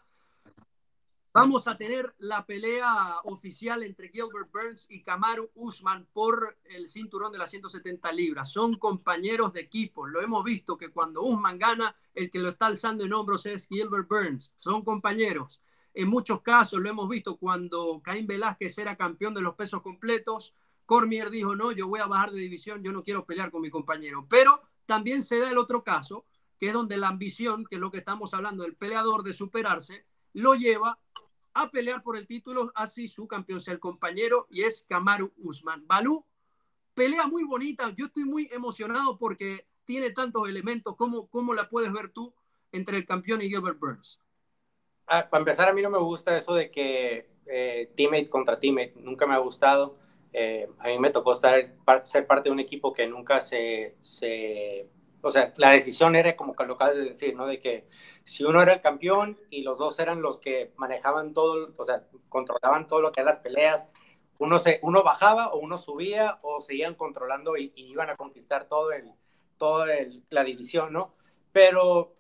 [1.32, 7.32] Vamos a tener la pelea oficial entre Gilbert Burns y Kamaru Usman por el cinturón
[7.32, 8.52] de las 170 libras.
[8.52, 10.08] Son compañeros de equipo.
[10.08, 13.68] Lo hemos visto que cuando Usman gana, el que lo está alzando en hombros es
[13.68, 14.54] Gilbert Burns.
[14.58, 15.62] Son compañeros.
[15.98, 20.54] En muchos casos lo hemos visto cuando Caín Velázquez era campeón de los pesos completos.
[20.86, 23.70] Cormier dijo, no, yo voy a bajar de división, yo no quiero pelear con mi
[23.70, 24.28] compañero.
[24.30, 26.26] Pero también se da el otro caso,
[26.60, 30.06] que es donde la ambición, que es lo que estamos hablando del peleador de superarse,
[30.34, 31.00] lo lleva
[31.54, 35.88] a pelear por el título, así su campeón sea el compañero, y es Kamaru Usman.
[35.88, 36.26] Balú,
[36.94, 41.94] pelea muy bonita, yo estoy muy emocionado porque tiene tantos elementos, ¿cómo, cómo la puedes
[41.94, 42.34] ver tú
[42.74, 44.20] entre el campeón y Gilbert Burns?
[45.08, 48.94] Ah, para empezar, a mí no me gusta eso de que eh, teammate contra teammate,
[48.98, 49.98] nunca me ha gustado.
[50.34, 54.89] Eh, a mí me tocó estar, ser parte de un equipo que nunca se, se,
[55.22, 57.46] o sea, la decisión era como lo acabas de decir, ¿no?
[57.48, 57.88] De que
[58.26, 62.04] si uno era el campeón y los dos eran los que manejaban todo, o sea,
[62.30, 63.88] controlaban todo lo que eran las peleas,
[64.38, 68.91] uno, se, uno bajaba o uno subía o seguían controlando y, iban a conquistar todo
[68.91, 69.12] el,
[69.58, 71.15] todo el, la división, ¿no?
[71.52, 72.15] Pero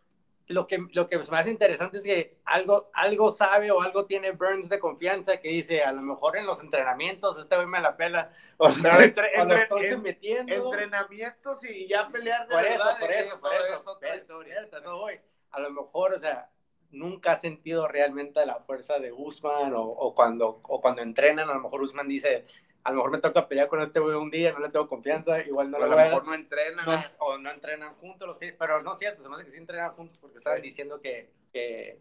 [0.47, 4.69] lo que, lo que hace interesante es que algo, algo sabe o algo tiene Burns
[4.69, 8.31] de confianza que dice, a lo mejor en los entrenamientos este güey me la pela.
[8.57, 10.71] O sea, entre, entre, metiendo.
[10.71, 14.41] Entrenamientos y ya pelear de por Eso, por eso, por eso.
[14.43, 15.19] eso, eso voy.
[15.51, 16.49] A lo mejor, o sea,
[16.91, 21.53] nunca ha sentido realmente la fuerza de Usman o, o, cuando, o cuando entrenan, a
[21.53, 22.45] lo mejor Usman dice,
[22.85, 25.41] a lo mejor me toca pelear con este güey un día, no le tengo confianza,
[25.41, 26.85] igual no a lo mejor no entrenan.
[27.17, 29.91] o no entrenan juntos, los, pero no es cierto, se me hace que sí entrenan
[29.93, 31.97] juntos porque estaban diciendo que, que,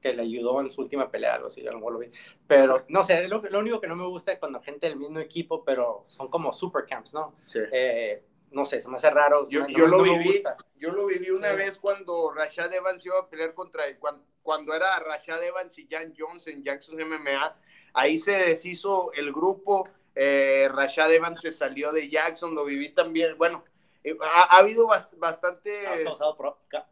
[0.00, 2.10] que, le ayudó en su última pelea, algo así, a lo mejor lo vi.
[2.46, 5.18] Pero no sé, lo, lo único que no me gusta es cuando gente del mismo
[5.18, 7.34] equipo, pero son como super camps, ¿no?
[7.44, 7.58] Sí.
[7.70, 9.46] Eh, no sé, se me hace raro.
[9.50, 10.42] Yo, yo lo viví,
[10.76, 14.98] yo lo viví una vez cuando Rashad Evans iba a pelear contra, cuando, cuando era
[14.98, 17.54] Rashad Evans y Jan Jones en Jackson MMA,
[17.92, 23.36] ahí se deshizo el grupo eh, Rashad Evans se salió de Jackson, lo viví también.
[23.36, 23.64] Bueno,
[24.04, 25.86] eh, ha, habido bastante.
[25.86, 26.36] Has causado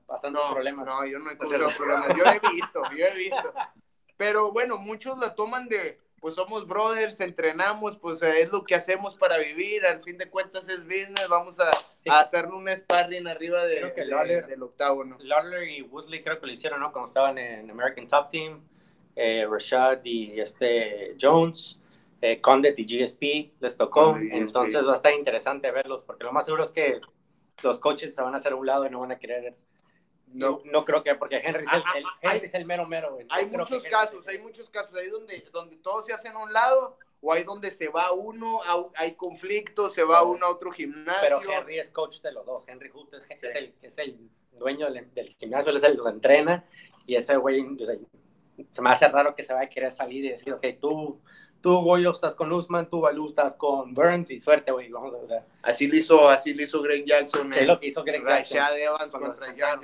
[0.07, 0.87] bastantes problemas.
[0.87, 2.09] No, yo no he causado problemas.
[2.17, 3.53] Yo he visto, yo he visto.
[4.17, 9.17] Pero bueno, muchos la toman de, pues somos brothers, entrenamos, pues es lo que hacemos
[9.19, 9.85] para vivir.
[9.85, 11.27] Al fin de cuentas es business.
[11.29, 11.71] Vamos a,
[12.21, 13.91] hacer un sparring arriba de,
[14.47, 15.19] del octavo, ¿no?
[15.21, 16.93] Lawler y Woodley creo que lo hicieron, ¿no?
[16.93, 18.63] Cuando estaban en American Top Team.
[19.17, 21.80] Eh, Rashad y este Jones
[22.21, 26.45] eh, Condet y GSP les tocó, entonces va a estar interesante verlos, porque lo más
[26.45, 27.01] seguro es que
[27.63, 29.55] los coaches se van a hacer a un lado y no van a querer.
[30.27, 33.19] No, no creo que, porque Henry es el, ah, ah, Henry es el mero mero.
[33.31, 36.97] hay muchos casos, hay muchos casos ahí donde, donde todos se hacen a un lado
[37.21, 38.61] o hay donde se va uno,
[38.95, 41.21] hay conflictos, se va uno a otro gimnasio.
[41.21, 42.65] Pero Henry es coach de los dos.
[42.67, 46.65] Henry Hood es, el, es el dueño del, gimnasio, él es el que los entrena
[47.07, 47.67] y ese güey,
[48.71, 51.21] se me hace raro que se vaya a querer salir y decir, ok, tú
[51.61, 55.19] tú, Goyo, estás con Usman, tú, Balú, estás con Burns y suerte, güey, vamos a
[55.19, 55.45] ver.
[55.63, 57.51] Así lo hizo, así lo hizo Greg Jackson.
[57.51, 58.59] ¿Qué es lo que hizo Greg Jackson?
[58.77, 59.81] Evans contra John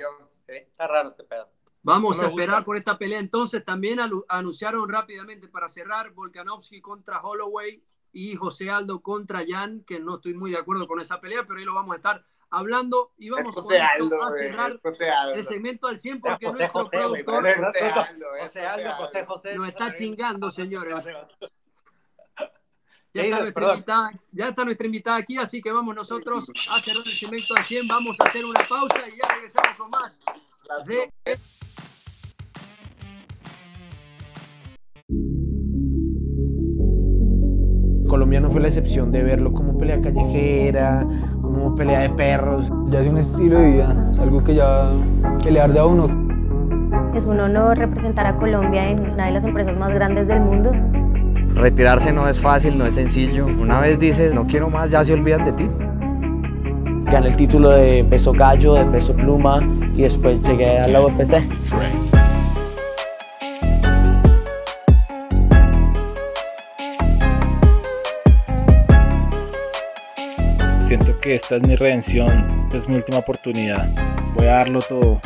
[0.47, 1.49] Está raro este pedo.
[1.83, 3.19] Vamos a esperar por esta pelea.
[3.19, 9.99] Entonces, también anunciaron rápidamente para cerrar Volkanovski contra Holloway y José Aldo contra Jan, que
[9.99, 13.13] no estoy muy de acuerdo con esa pelea, pero ahí lo vamos a estar hablando
[13.17, 14.79] y vamos a cerrar
[15.35, 17.47] el segmento al 100 porque José, nuestro José, productor
[18.41, 20.95] José Aldo, José José, nos está chingando, señores.
[23.17, 27.01] Ya está, nuestra invitada, ya está nuestra invitada aquí, así que vamos nosotros a cerrar
[27.03, 27.87] el segmento al 100.
[27.87, 30.19] Vamos a hacer una pausa y ya regresamos con más
[30.85, 31.09] de...
[38.07, 41.05] colombiano fue la excepción de verlo como pelea callejera,
[41.41, 42.71] como pelea de perros.
[42.89, 44.91] Ya es un estilo de vida, es algo que ya
[45.41, 46.05] que le arde a uno.
[47.15, 50.71] Es un honor representar a Colombia en una de las empresas más grandes del mundo.
[51.57, 53.47] Retirarse no es fácil, no es sencillo.
[53.47, 55.67] Una vez dices, no quiero más, ya se olvidan de ti.
[57.11, 59.59] Gané el título de peso gallo, de peso pluma
[59.95, 61.41] y después llegué a la UFC.
[70.85, 73.89] Siento que esta es mi redención, es mi última oportunidad.
[74.35, 75.19] Voy a darlo todo.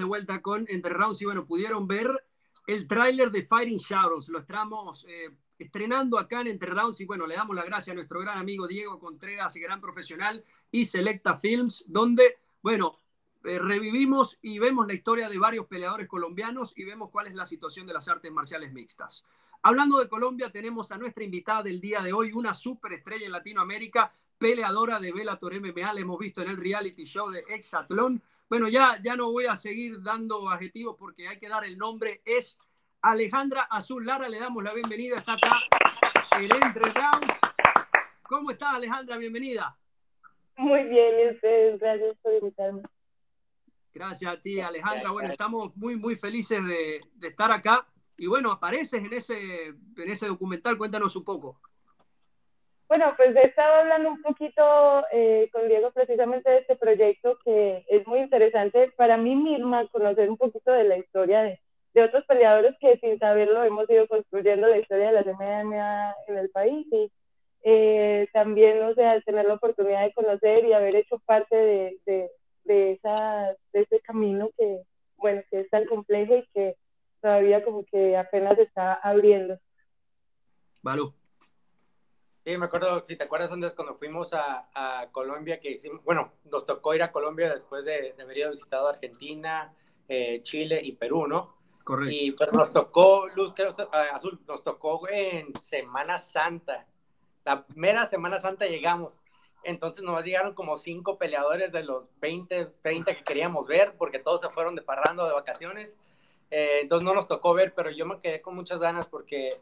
[0.00, 2.24] De vuelta con Entre Rounds y bueno, pudieron ver
[2.66, 4.28] el tráiler de Fighting Shadows.
[4.28, 7.96] Lo estamos eh, estrenando acá en Entre Rounds y bueno, le damos la gracia a
[7.96, 12.98] nuestro gran amigo Diego Contreras, gran profesional y Selecta Films, donde, bueno,
[13.44, 17.46] eh, revivimos y vemos la historia de varios peleadores colombianos y vemos cuál es la
[17.46, 19.24] situación de las artes marciales mixtas.
[19.62, 24.14] Hablando de Colombia, tenemos a nuestra invitada del día de hoy, una superestrella en Latinoamérica,
[24.38, 29.00] peleadora de Bellator MMA, la hemos visto en el reality show de Exatlón, bueno, ya,
[29.00, 32.20] ya no voy a seguir dando adjetivos porque hay que dar el nombre.
[32.24, 32.58] Es
[33.00, 34.28] Alejandra Azul Lara.
[34.28, 35.18] Le damos la bienvenida.
[35.18, 35.60] Está acá
[36.36, 37.38] el Entre Rounds.
[38.22, 39.18] ¿Cómo está Alejandra?
[39.18, 39.78] Bienvenida.
[40.56, 41.78] Muy bien, y ustedes.
[41.78, 42.82] Gracias por invitarme.
[43.94, 45.12] Gracias a ti, Alejandra.
[45.12, 47.86] Bueno, estamos muy, muy felices de, de estar acá.
[48.16, 50.76] Y bueno, apareces en ese, en ese documental.
[50.76, 51.60] Cuéntanos un poco.
[52.90, 57.84] Bueno, pues he estado hablando un poquito eh, con Diego precisamente de este proyecto que
[57.88, 61.60] es muy interesante para mí misma conocer un poquito de la historia de,
[61.94, 66.36] de otros peleadores que sin saberlo hemos ido construyendo la historia de la MMA en
[66.36, 67.12] el país y
[67.62, 72.28] eh, también, o sea, tener la oportunidad de conocer y haber hecho parte de, de,
[72.64, 74.82] de, esa, de ese camino que,
[75.16, 76.74] bueno, que es tan complejo y que
[77.22, 79.60] todavía como que apenas está abriendo.
[80.82, 81.19] Vale.
[82.44, 86.32] Sí, me acuerdo, si te acuerdas, Andrés, cuando fuimos a, a, Colombia, que hicimos, bueno,
[86.44, 89.74] nos tocó ir a Colombia después de, de haber ido visitado Argentina,
[90.08, 91.54] eh, Chile y Perú, ¿no?
[91.84, 92.12] Correcto.
[92.12, 93.76] Y pero nos tocó, Luz, creo,
[94.12, 96.86] Azul, nos tocó en Semana Santa.
[97.44, 99.20] la mera Semana Santa llegamos.
[99.62, 104.40] Entonces nos llegaron como cinco peleadores de los 20, 30 que queríamos ver, porque todos
[104.40, 105.98] se fueron de parrando de vacaciones.
[106.50, 109.60] Eh, entonces no nos tocó ver, pero yo me quedé con muchas ganas porque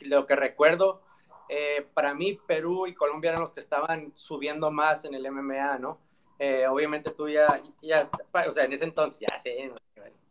[0.00, 1.02] lo que recuerdo,
[1.48, 5.78] eh, para mí Perú y Colombia eran los que estaban subiendo más en el MMA,
[5.78, 5.98] ¿no?
[6.38, 8.04] Eh, obviamente tú ya, ya,
[8.46, 9.72] o sea, en ese entonces, ya sé,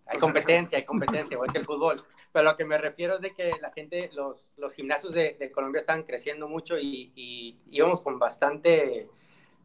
[0.08, 1.97] hay competencia, hay competencia, igual que el fútbol.
[2.32, 5.51] Pero lo que me refiero es de que la gente, los, los gimnasios de, de
[5.51, 9.10] Colombia están creciendo mucho y, y, íbamos con bastante,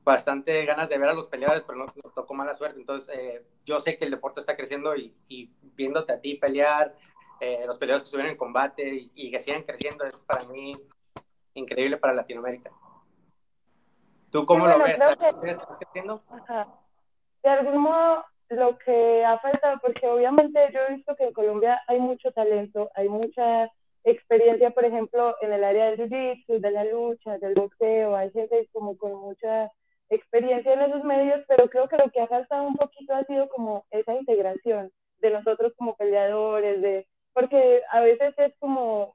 [0.02, 2.80] bastante ganas de ver a los peleadores, pero no, nos tocó mala suerte.
[2.80, 6.94] Entonces, eh, yo sé que el deporte está creciendo y, y viéndote a ti pelear,
[7.40, 10.76] eh, los peleadores que estuvieron en combate y, que sigan creciendo, es para mí
[11.54, 12.70] increíble para Latinoamérica.
[14.30, 15.00] ¿Tú cómo lo ves?
[15.00, 15.16] ¿Estás
[15.78, 16.22] creciendo?
[17.42, 21.80] De algún modo, lo que ha faltado, porque obviamente yo he visto que en Colombia
[21.86, 23.70] hay mucho talento, hay mucha
[24.04, 28.68] experiencia, por ejemplo, en el área del jiu-jitsu, de la lucha, del boxeo, hay gente
[28.72, 29.70] como con mucha
[30.08, 33.48] experiencia en esos medios, pero creo que lo que ha faltado un poquito ha sido
[33.48, 39.14] como esa integración de nosotros como peleadores, de porque a veces es como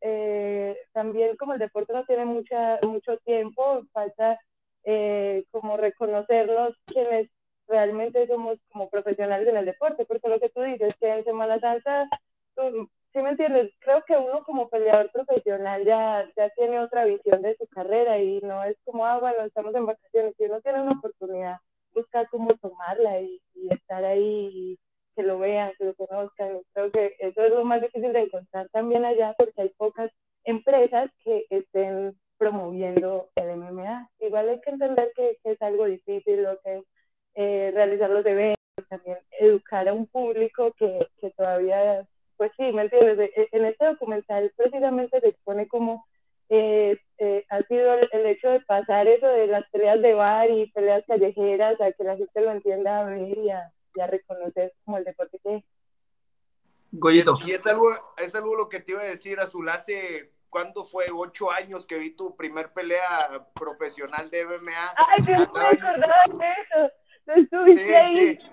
[0.00, 4.38] eh, también como el deporte no tiene mucha mucho tiempo, falta
[4.84, 7.28] eh, como reconocerlos quienes
[7.68, 11.60] realmente somos como profesionales en el deporte, porque lo que tú dices, que en Semana
[11.60, 12.08] Santa,
[12.54, 13.72] tú, ¿sí me entiendes?
[13.80, 18.40] Creo que uno como peleador profesional ya, ya tiene otra visión de su carrera y
[18.40, 21.58] no es como, ah, bueno, estamos en vacaciones, si uno tiene una oportunidad,
[21.92, 24.78] busca cómo tomarla y, estar ahí y
[25.18, 26.60] que lo vean, que lo conozcan.
[26.72, 30.12] Creo que eso es lo más difícil de encontrar también allá porque hay pocas
[30.44, 34.08] empresas que estén promoviendo el MMA.
[34.20, 36.84] Igual hay que entender que, es algo difícil, lo que
[37.34, 38.56] eh, realizar los eventos,
[38.88, 43.32] también educar a un público que, que todavía, pues sí, ¿me entiendes?
[43.36, 46.06] E, en este documental precisamente se expone como
[46.48, 50.70] eh, eh, ha sido el, hecho de pasar eso de las peleas de bar y
[50.70, 53.70] peleas callejeras a que la gente lo entienda a ver y a,
[54.06, 55.64] reconocer como el deporte que es.
[56.92, 57.38] Goyito.
[57.44, 61.06] Y es algo, es algo lo que te iba a decir, Azul, hace ¿cuándo fue?
[61.12, 64.94] Ocho años que vi tu primer pelea profesional de MMA.
[64.96, 66.92] Ay, yo no me acordaba de eso
[67.66, 68.50] sí, Sí.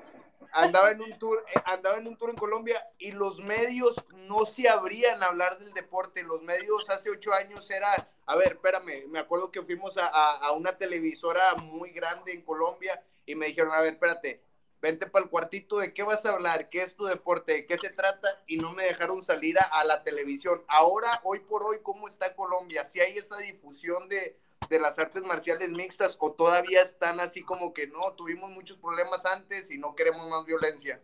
[0.52, 3.94] Andaba en un tour, eh, andaba en un tour en Colombia y los medios
[4.30, 6.24] no se abrían a hablar del deporte.
[6.24, 10.52] Los medios hace ocho años era, a ver, espérame, me acuerdo que fuimos a, a
[10.54, 14.45] una televisora muy grande en Colombia y me dijeron, a ver, espérate,
[14.86, 16.70] vente para el cuartito, ¿de qué vas a hablar?
[16.70, 17.54] ¿Qué es tu deporte?
[17.54, 18.28] ¿De qué se trata?
[18.46, 20.62] Y no me dejaron salir a, la televisión.
[20.68, 22.86] Ahora, hoy por hoy, ¿cómo está Colombia?
[22.86, 24.38] Si hay esa difusión de,
[24.70, 29.26] de las artes marciales mixtas o todavía están así como que no, tuvimos muchos problemas
[29.26, 31.00] antes y no queremos más violencia?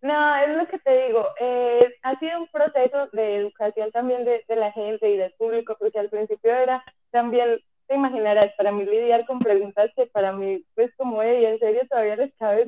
[0.00, 4.44] No, es lo que te digo, eh, ha sido un proceso de educación también de,
[4.48, 8.84] de, la gente y del público, porque al principio era también, te imaginarás, para mí
[8.84, 12.64] lidiar con preguntas para mí, pues como, hey, en serio todavía les cabe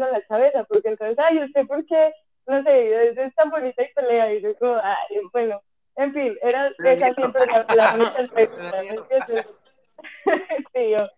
[0.65, 2.13] porque entonces, ay, ¿usted por qué?
[2.47, 5.63] No sé, es, tan bonita y pelea, y yo como, ay, bueno,
[5.97, 9.47] en fin, era esa siempre la, la única
[10.75, 11.09] sí, yo,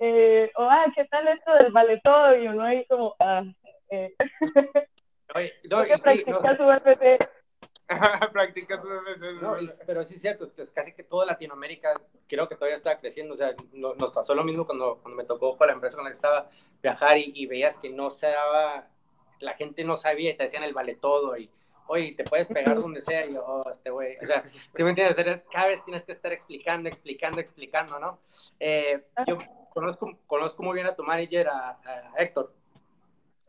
[0.00, 2.36] eh, o, ah, ¿qué tal esto del vale todo?
[2.36, 3.42] Y uno ahí como, ah,
[3.90, 4.14] eh.
[5.34, 7.28] Oye, no, que practica su UFC.
[8.32, 9.42] practica su UFC.
[9.42, 13.34] No, pero sí es cierto, pues casi que toda Latinoamérica creo que todavía está creciendo.
[13.34, 16.10] O sea, nos pasó lo mismo cuando, cuando me tocó para la empresa con la
[16.10, 16.48] que estaba
[16.82, 18.88] viajar y, y veías que no se daba,
[19.44, 21.50] la gente no sabía y te decían el vale todo y
[21.86, 24.90] oye, te puedes pegar donde sea, y yo, oh, este güey, o sea, si me
[24.90, 28.18] entiendes, Eres, cada vez tienes que estar explicando, explicando, explicando, ¿no?
[28.58, 29.36] Eh, yo
[29.70, 31.78] conozco, conozco muy bien a tu manager, a,
[32.16, 32.52] Héctor.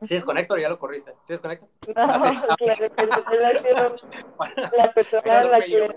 [0.02, 1.14] Si es con Héctor, ya lo corriste.
[1.26, 1.70] Si es con Héctor.
[1.96, 2.06] No,
[4.76, 5.90] la persona la que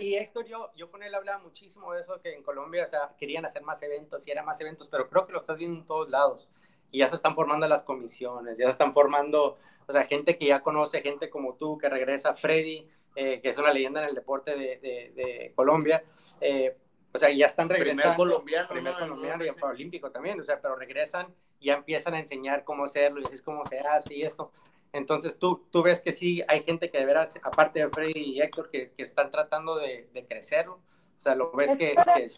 [0.00, 3.12] Y Héctor, yo, yo con él hablaba muchísimo de eso, que en Colombia, o sea,
[3.18, 5.86] querían hacer más eventos y era más eventos, pero creo que lo estás viendo en
[5.86, 6.48] todos lados.
[6.92, 10.46] Y ya se están formando las comisiones, ya se están formando o sea, gente que
[10.46, 14.14] ya conoce, gente como tú que regresa, Freddy, eh, que es una leyenda en el
[14.14, 16.02] deporte de, de, Colombia,
[16.40, 16.76] eh,
[17.12, 18.14] o sea, ya están regresando.
[18.14, 18.68] Primer colombiano.
[18.68, 21.26] Primer colombiano y olímpico también, o sea, pero regresan
[21.60, 24.50] y ya empiezan a enseñar cómo hacerlo y así es cómo se hace y esto.
[24.92, 28.40] Entonces, tú, tú ves que sí, hay gente que de veras, aparte de Freddy y
[28.40, 30.74] Héctor, que, que están tratando de, de crecerlo.
[30.74, 32.30] O sea, lo ves que, que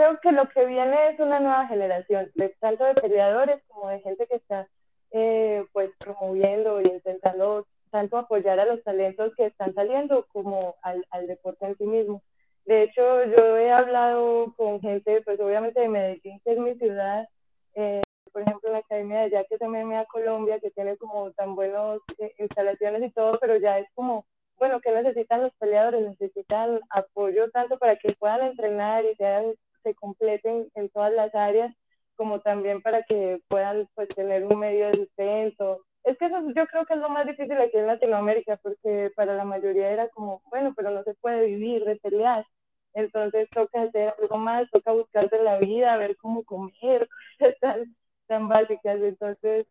[0.00, 4.00] Creo que lo que viene es una nueva generación, de tanto de peleadores como de
[4.00, 4.66] gente que está
[5.10, 11.04] eh, pues promoviendo y intentando tanto apoyar a los talentos que están saliendo como al,
[11.10, 12.22] al deporte en sí mismo.
[12.64, 17.28] De hecho, yo he hablado con gente, pues obviamente de Medellín, que es mi ciudad,
[17.74, 18.00] eh,
[18.32, 22.32] por ejemplo, en la Academia de Yaques MMA Colombia, que tiene como tan buenas eh,
[22.38, 24.24] instalaciones y todo, pero ya es como
[24.60, 26.02] bueno, ¿qué necesitan los peleadores?
[26.02, 31.74] Necesitan apoyo tanto para que puedan entrenar y sean, se completen en todas las áreas,
[32.16, 35.82] como también para que puedan pues tener un medio de sustento.
[36.04, 39.34] Es que eso yo creo que es lo más difícil aquí en Latinoamérica, porque para
[39.34, 42.44] la mayoría era como, bueno, pero no se puede vivir de pelear.
[42.94, 47.08] Entonces toca hacer algo más, toca buscarse la vida, ver cómo comer,
[47.38, 49.00] cosas tan, tan básicas.
[49.00, 49.66] Entonces,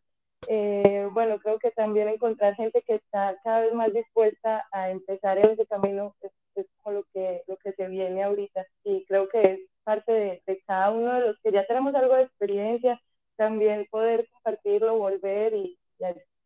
[0.48, 5.38] eh, bueno, creo que también encontrar gente que está cada vez más dispuesta a empezar
[5.38, 8.66] en ese camino es, como lo que, lo que se viene ahorita.
[8.84, 12.24] Y creo que es parte de, cada uno de los que ya tenemos algo de
[12.24, 13.02] experiencia,
[13.36, 15.78] también poder compartirlo, volver y,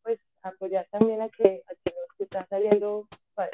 [0.01, 3.49] pues apoyar también a que, a que los que están saliendo pues,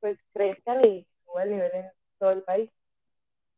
[0.00, 1.86] pues crezcan y suban el nivel en
[2.18, 2.70] todo el país.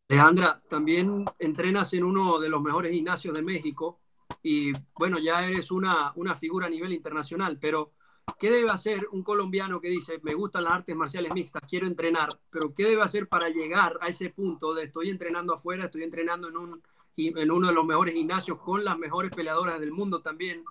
[0.09, 4.01] Alejandra, también entrenas en uno de los mejores gimnasios de México
[4.43, 7.93] y bueno, ya eres una, una figura a nivel internacional, pero
[8.39, 12.29] ¿qué debe hacer un colombiano que dice, me gustan las artes marciales mixtas, quiero entrenar,
[12.51, 16.49] pero qué debe hacer para llegar a ese punto de estoy entrenando afuera, estoy entrenando
[16.49, 16.83] en, un,
[17.17, 20.65] en uno de los mejores gimnasios con las mejores peleadoras del mundo también?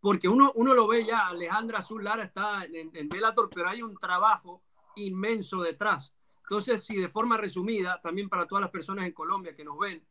[0.00, 3.80] Porque uno, uno lo ve ya, Alejandra Azul Lara está en, en Bellator, pero hay
[3.80, 4.60] un trabajo
[4.96, 6.14] inmenso detrás.
[6.42, 10.04] Entonces, si de forma resumida, también para todas las personas en Colombia que nos ven,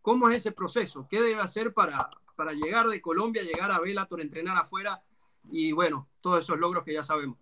[0.00, 1.08] ¿cómo es ese proceso?
[1.10, 5.02] ¿Qué debe hacer para, para llegar de Colombia, llegar a Bellator, entrenar afuera
[5.50, 7.38] y bueno, todos esos logros que ya sabemos?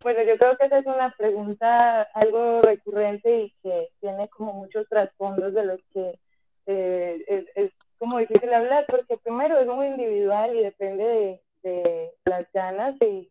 [0.00, 4.88] Bueno, yo creo que esa es una pregunta algo recurrente y que tiene como muchos
[4.88, 6.18] trasfondos de los que
[6.66, 12.46] eh, es, como difícil hablar, porque primero es muy individual y depende de, de las
[12.52, 13.28] ganas y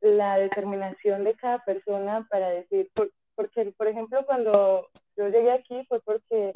[0.00, 2.90] la determinación de cada persona para decir,
[3.34, 6.52] porque por ejemplo cuando yo llegué aquí fue porque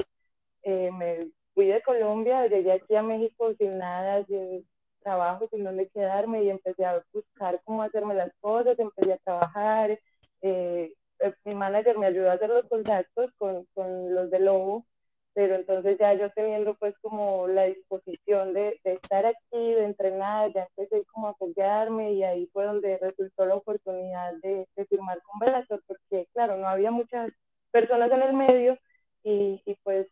[0.63, 4.65] eh, me fui de Colombia, llegué aquí a México sin nada, sin
[5.01, 9.99] trabajo, sin dónde quedarme y empecé a buscar cómo hacerme las cosas, empecé a trabajar.
[10.41, 14.85] Eh, eh, mi manager me ayudó a hacer los contactos con, con los de Lobo,
[15.33, 20.51] pero entonces ya yo teniendo pues como la disposición de, de, estar aquí, de entrenar,
[20.53, 25.21] ya empecé como a apoyarme y ahí fue donde resultó la oportunidad de, de firmar
[25.23, 27.31] con Bellator, porque claro, no había muchas
[27.71, 28.77] personas en el medio
[29.23, 30.07] y, y pues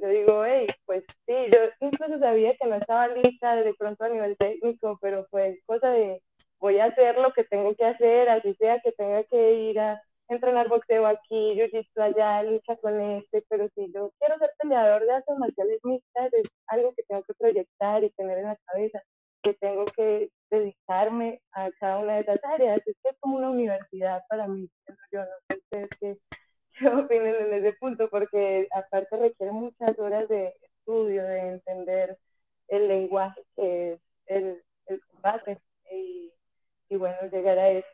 [0.00, 4.08] yo digo, hey, pues sí, yo incluso sabía que no estaba lista de pronto a
[4.08, 6.22] nivel técnico, pero pues cosa de
[6.58, 10.02] voy a hacer lo que tengo que hacer, así sea que tenga que ir a
[10.28, 15.12] entrenar boxeo aquí, jiu-jitsu allá, lucha con este, pero si yo quiero ser peleador de
[15.12, 19.02] artes marciales mixtas, es algo que tengo que proyectar y tener en la cabeza,
[19.42, 22.78] que tengo que dedicarme a cada una de esas áreas.
[22.86, 24.68] Es que es como una universidad para mí,
[25.12, 25.26] yo no
[26.88, 32.18] opinen en ese punto, porque aparte requiere muchas horas de estudio, de entender
[32.68, 35.58] el lenguaje que es el, el combate
[35.92, 36.32] y,
[36.88, 37.88] y bueno, llegar a eso.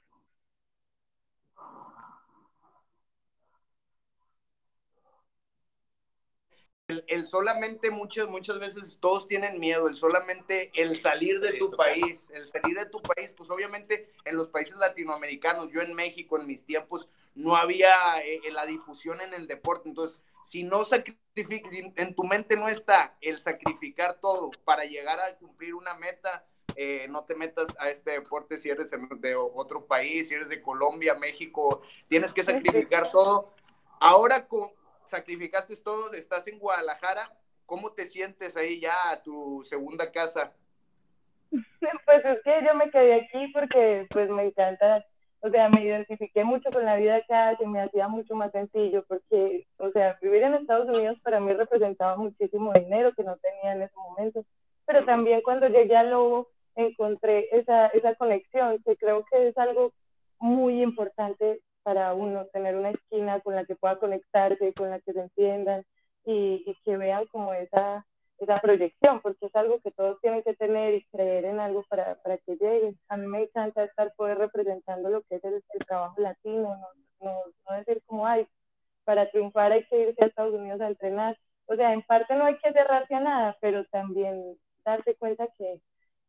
[6.88, 12.28] El, solamente muchas, muchas veces todos tienen miedo, el solamente el salir de tu país,
[12.32, 16.46] el salir de tu país, pues obviamente en los países latinoamericanos, yo en México en
[16.46, 17.90] mis tiempos no había
[18.24, 22.68] eh, la difusión en el deporte, entonces si no sacrificas, si en tu mente no
[22.68, 27.90] está el sacrificar todo para llegar a cumplir una meta, eh, no te metas a
[27.90, 33.10] este deporte si eres de otro país, si eres de Colombia, México, tienes que sacrificar
[33.10, 33.52] todo.
[33.98, 34.70] Ahora con,
[35.06, 37.30] sacrificaste todo, estás en Guadalajara,
[37.64, 40.52] ¿cómo te sientes ahí ya a tu segunda casa?
[42.04, 45.04] Pues es que yo me quedé aquí porque pues me encanta,
[45.40, 49.04] o sea, me identifiqué mucho con la vida acá, se me hacía mucho más sencillo
[49.08, 53.72] porque, o sea, vivir en Estados Unidos para mí representaba muchísimo dinero que no tenía
[53.74, 54.44] en ese momento,
[54.86, 59.92] pero también cuando llegué a Lobo encontré esa, esa conexión que creo que es algo
[60.38, 65.12] muy importante para uno tener una esquina con la que pueda conectarse, con la que
[65.12, 65.84] se entiendan
[66.24, 68.04] y, que vean como esa,
[68.38, 72.16] esa proyección, porque es algo que todos tienen que tener y creer en algo para,
[72.24, 72.98] para que lleguen.
[73.08, 76.88] A mí me encanta estar poder representando lo que es el, trabajo latino, no,
[77.20, 78.48] no, no decir como, ay,
[79.04, 81.38] para triunfar hay que irse a Estados Unidos a entrenar.
[81.66, 85.80] O sea, en parte no hay que cerrarse a nada, pero también darse cuenta que,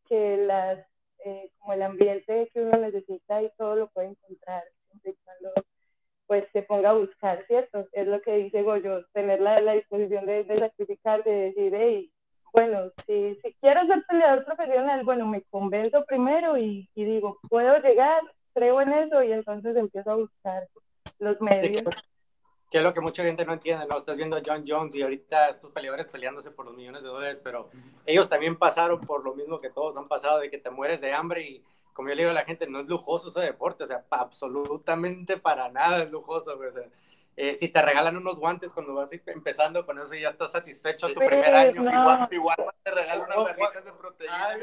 [0.07, 0.85] que las,
[1.25, 4.63] eh, como el ambiente que uno necesita y todo lo puede encontrar
[6.27, 7.87] pues se ponga a buscar, ¿cierto?
[7.93, 12.11] Es lo que dice Goyo, tener la, la disposición de, de, sacrificar, de decir, hey,
[12.53, 17.77] bueno, si, si quiero ser peleador profesional, bueno, me convenzo primero y, y digo, puedo
[17.79, 18.21] llegar,
[18.53, 20.67] creo en eso y entonces empiezo a buscar
[21.19, 21.83] los medios.
[22.69, 23.97] que es lo que mucha gente no entiende, ¿no?
[23.97, 27.39] Estás viendo a John Jones y ahorita estos peleadores peleándose por los millones de dólares,
[27.41, 27.69] pero
[28.05, 31.13] ellos también pasaron por lo mismo que todos han pasado, de que te mueres de
[31.13, 31.63] hambre y
[31.97, 35.37] como yo le digo a la gente, no es lujoso ese deporte, o sea, absolutamente
[35.37, 36.69] para nada es lujoso, güey.
[36.69, 36.83] O sea,
[37.35, 41.07] eh, si te regalan unos guantes cuando vas empezando con eso y ya estás satisfecho
[41.07, 41.81] tu primer año.
[41.81, 44.59] Igual, igual, te regalan unas barritas de proteína.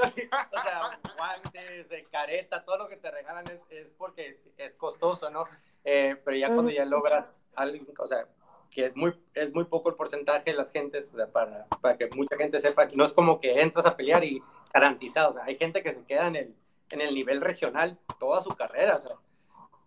[0.52, 5.28] o sea, guantes, eh, careta, todo lo que te regalan es, es porque es costoso,
[5.28, 5.44] ¿no?
[5.82, 8.28] Eh, pero ya cuando ya logras algo, o sea,
[8.70, 11.98] que es muy, es muy poco el porcentaje de las gentes, o sea, para, para
[11.98, 14.40] que mucha gente sepa, no es como que entras a pelear y
[14.72, 16.54] garantizado, o sea, hay gente que se queda en el,
[16.94, 19.16] en el nivel regional toda su carrera, o sea,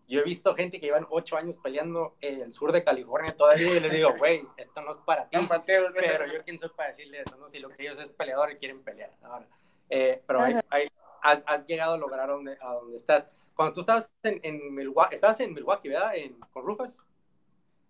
[0.08, 3.76] yo he visto gente que llevan ocho años peleando en el sur de California todavía
[3.76, 5.38] y les digo, güey, esto no es para ti.
[5.66, 7.50] pero yo quién soy para decirle eso, ¿no?
[7.50, 9.12] Si lo que ellos es peleador y quieren pelear.
[9.22, 9.46] Ahora,
[9.90, 10.88] eh, pero hay,
[11.22, 13.30] has, has, llegado a lograr donde, a donde estás.
[13.54, 16.16] Cuando tú estabas en, en Milwaukee, estabas en Milwaukee, ¿verdad?
[16.16, 17.02] En, con Rufus.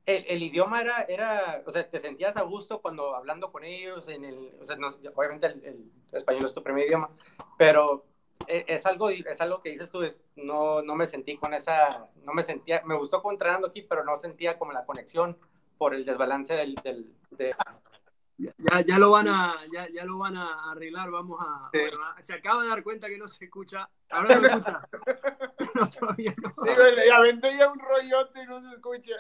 [0.06, 4.08] El, el, idioma era, era, o sea, te sentías a gusto cuando hablando con ellos,
[4.08, 7.10] en el, o sea, no, obviamente el, el español es tu primer idioma,
[7.58, 8.06] pero
[8.48, 12.34] es algo, es algo que dices tú, es, no, no me sentí con esa, no
[12.34, 15.38] me sentía, me gustó entrenando aquí, pero no sentía como la conexión
[15.78, 17.56] por el desbalance del, del de...
[18.38, 21.80] ya, ya, lo van a, ya, ya, lo van a arreglar, vamos a, sí.
[21.80, 24.90] bueno, se acaba de dar cuenta que no se escucha, ahora no se escucha.
[25.76, 26.54] no, todavía no.
[27.06, 29.16] Ya vendé ya un rollote y no se escucha.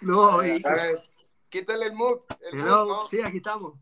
[0.00, 0.62] No, y...
[1.48, 2.22] quítale el move.
[2.40, 3.06] El Hello, ¿no?
[3.06, 3.74] Sí, aquí estamos.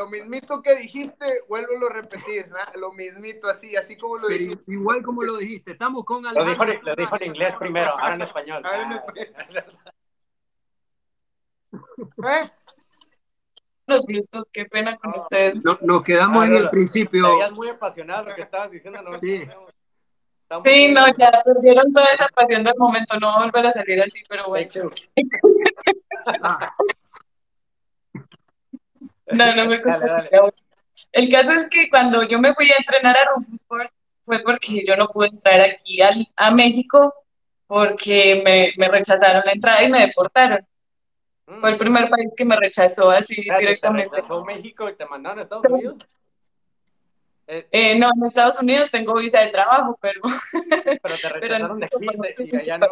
[0.00, 2.56] Lo mismito que dijiste, vuélvelo a repetir, ¿no?
[2.80, 4.72] Lo mismito, así, así como lo Pero dijiste.
[4.72, 8.22] Igual como lo dijiste, estamos con Lo dijo, lo dijo en inglés primero, ahora en
[8.22, 8.62] español.
[8.64, 9.28] Ahora en español.
[12.30, 12.50] ¿Eh?
[13.88, 15.20] Los Bluetooth, qué pena con No.
[15.20, 15.56] ustedes.
[15.62, 17.34] No, nos quedamos en el principio.
[17.34, 19.18] Veías muy apasionado lo que estabas diciendo, ¿no?
[19.18, 19.42] Sí.
[20.42, 24.22] Estamos- Sí, no, ya perdieron toda esa pasión del momento, no volver a salir así,
[24.26, 24.70] pero bueno.
[26.42, 26.74] Ah,
[29.32, 30.30] No, no me Dale, dale.
[31.12, 33.90] El caso es que cuando yo me fui a entrenar a Rufusport
[34.22, 37.14] fue porque yo no pude entrar aquí al, a México
[37.66, 40.66] porque me, me rechazaron la entrada y me deportaron.
[41.46, 41.60] Mm.
[41.60, 44.14] Fue el primer país que me rechazó así ¿Te directamente.
[44.16, 45.96] rechazó México y te mandaron a Estados Unidos?
[47.46, 50.20] Eh, no, en Estados Unidos tengo visa de trabajo, pero,
[51.02, 52.86] pero te rechazaron de aquí y allá no.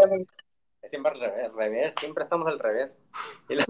[0.84, 2.99] Siempre al revés, al revés, siempre estamos al revés.
[3.49, 3.64] Y la-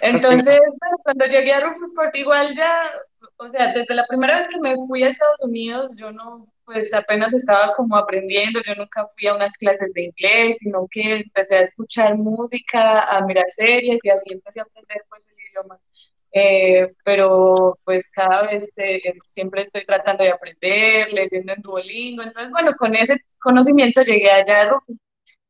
[0.00, 2.90] Entonces, bueno, cuando llegué a Rufusport, igual ya,
[3.36, 6.92] o sea, desde la primera vez que me fui a Estados Unidos, yo no, pues
[6.94, 11.56] apenas estaba como aprendiendo, yo nunca fui a unas clases de inglés, sino que empecé
[11.56, 15.78] a escuchar música, a mirar series y así empecé a aprender pues el idioma.
[16.36, 22.50] Eh, pero pues cada vez eh, siempre estoy tratando de aprender, leyendo en Duolingo, entonces
[22.50, 24.96] bueno, con ese conocimiento llegué allá a Rufus.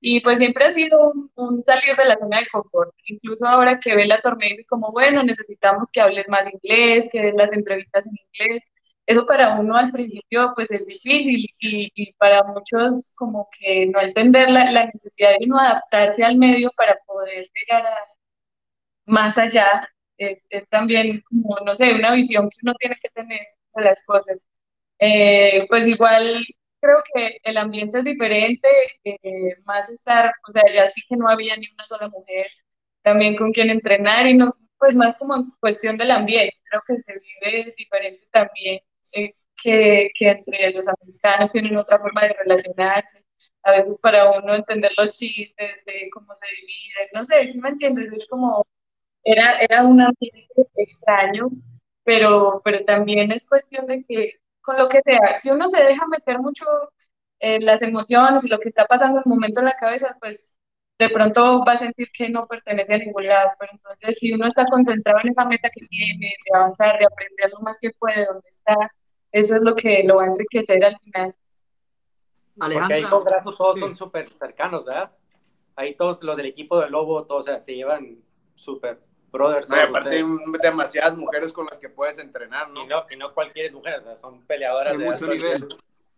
[0.07, 2.93] Y pues siempre ha sido un, un salir de la zona de confort.
[3.09, 7.23] Incluso ahora que ve la torneo dice como, bueno, necesitamos que hables más inglés, que
[7.23, 8.13] des las entrevistas en
[8.45, 8.65] inglés.
[9.07, 14.01] Eso para uno al principio pues es difícil y, y para muchos como que no
[14.01, 17.97] entender la, la necesidad de uno adaptarse al medio para poder llegar a
[19.07, 23.41] más allá es, es también como, no sé, una visión que uno tiene que tener
[23.75, 24.39] de las cosas.
[24.99, 26.45] Eh, pues igual
[26.81, 28.69] creo que el ambiente es diferente,
[29.05, 32.47] eh, más estar, o sea, ya sí que no había ni una sola mujer
[33.03, 36.99] también con quien entrenar y no, pues más como en cuestión del ambiente, creo que
[36.99, 38.81] se vive diferente también,
[39.15, 43.25] eh, que, que entre los americanos tienen otra forma de relacionarse,
[43.62, 47.71] a veces para uno entender los chistes, de cómo se dividen, no sé, ¿sí me
[47.71, 48.12] entiendes?
[48.12, 48.67] Es como,
[49.25, 51.49] era, era un ambiente extraño,
[52.05, 56.07] pero, pero también es cuestión de que con lo que sea, si uno se deja
[56.09, 56.65] meter mucho
[57.45, 60.57] en las emociones y lo que está pasando en el momento en la cabeza, pues
[60.99, 64.47] de pronto va a sentir que no pertenece a ningún lado, pero entonces si uno
[64.47, 68.24] está concentrado en esa meta que tiene, de avanzar, de aprender lo más que puede,
[68.24, 68.74] donde está,
[69.30, 71.34] eso es lo que lo va a enriquecer al final.
[72.57, 75.12] Porque ahí con Graso todos son súper cercanos, ¿verdad?
[75.76, 78.22] Ahí todos los del equipo del Lobo, todos o sea, se llevan
[78.55, 79.68] súper brothers.
[79.68, 80.22] No, y aparte hay
[80.62, 82.84] demasiadas mujeres con las que puedes entrenar, ¿no?
[82.84, 85.61] Y no, y no cualquier mujer, o sea, son peleadoras de, de mucho nivel.
[85.61, 85.76] nivel.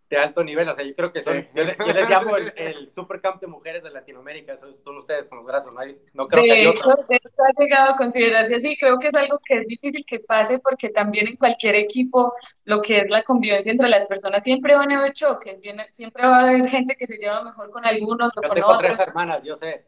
[0.09, 1.47] De alto nivel, o sea, yo creo que son, sí.
[1.53, 5.39] yo, yo, les llamo el, el supercamp de mujeres de Latinoamérica, eso son ustedes con
[5.39, 7.97] los brazos, no, hay, no creo de que hay hecho, de hecho, ha llegado a
[7.97, 11.75] considerarse así, creo que es algo que es difícil que pase porque también en cualquier
[11.75, 12.33] equipo
[12.63, 15.59] lo que es la convivencia entre las personas siempre van a haber choques,
[15.91, 18.69] siempre va a haber gente que se lleva mejor con algunos o yo con tengo
[18.69, 18.95] otros.
[18.95, 19.85] tres hermanas, yo sé.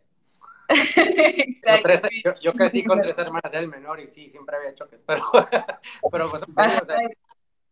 [0.70, 4.58] Exacto, yo, tres, yo, yo, crecí con tres hermanas, era el menor y sí, siempre
[4.58, 5.24] había choques, pero,
[6.12, 6.84] pero pues, o sea,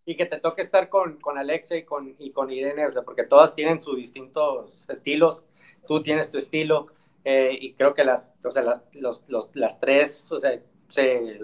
[0.07, 3.01] y que te toque estar con, con Alexa y con, y con Irene, o sea,
[3.01, 5.45] porque todas tienen sus distintos estilos,
[5.85, 6.87] tú tienes tu estilo,
[7.25, 11.41] eh, y creo que las, o sea, las, los, los, las tres, o sea, se,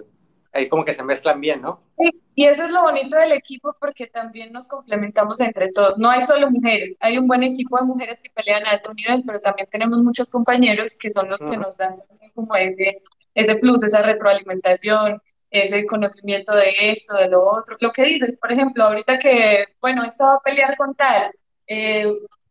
[0.54, 1.82] ahí como que se mezclan bien, ¿no?
[1.98, 5.98] Sí, y eso es lo bonito del equipo porque también nos complementamos entre todos.
[5.98, 9.24] No hay solo mujeres, hay un buen equipo de mujeres que pelean a alto nivel,
[9.26, 11.96] pero también tenemos muchos compañeros que son los que nos dan
[12.34, 13.02] como ese,
[13.34, 15.20] ese plus, esa retroalimentación,
[15.62, 17.76] ese conocimiento de esto, de lo otro.
[17.80, 21.30] Lo que dices, por ejemplo, ahorita que, bueno, he estado a pelear con tal,
[21.66, 22.06] eh,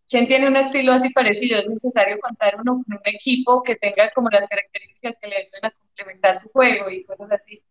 [0.07, 1.59] ¿quién tiene un estilo así parecido?
[1.59, 5.65] Es necesario contar uno con un equipo que tenga como las características que le ayuden
[5.65, 7.61] a complementar su juego y cosas así.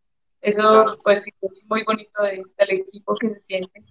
[0.41, 3.83] Eso, pues sí, es muy bonito del equipo que se siente.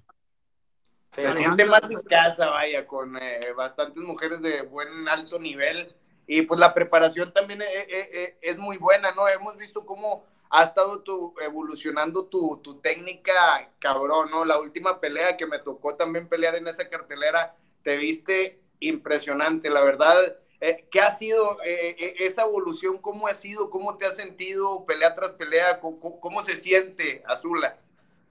[1.12, 5.96] Se siente más escasa, vaya, con eh, bastantes mujeres de buen alto nivel.
[6.28, 9.28] Y pues la preparación también eh, eh, es muy buena, ¿no?
[9.28, 14.44] Hemos visto cómo ha estado tu, evolucionando tu, tu, técnica, cabrón, ¿no?
[14.44, 19.82] La última pelea que me tocó también pelear en esa cartelera, te viste impresionante, la
[19.82, 20.38] verdad.
[20.60, 22.98] Eh, ¿Qué ha sido eh, eh, esa evolución?
[22.98, 23.70] ¿Cómo ha sido?
[23.70, 25.80] ¿Cómo te has sentido pelea tras pelea?
[25.80, 27.78] ¿Cómo, cómo se siente, Azula?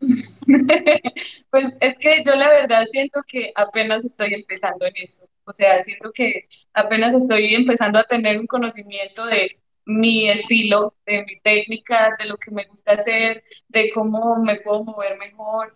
[1.51, 5.27] pues es que yo la verdad siento que apenas estoy empezando en esto.
[5.45, 11.25] O sea, siento que apenas estoy empezando a tener un conocimiento de mi estilo, de
[11.25, 15.75] mi técnica, de lo que me gusta hacer, de cómo me puedo mover mejor.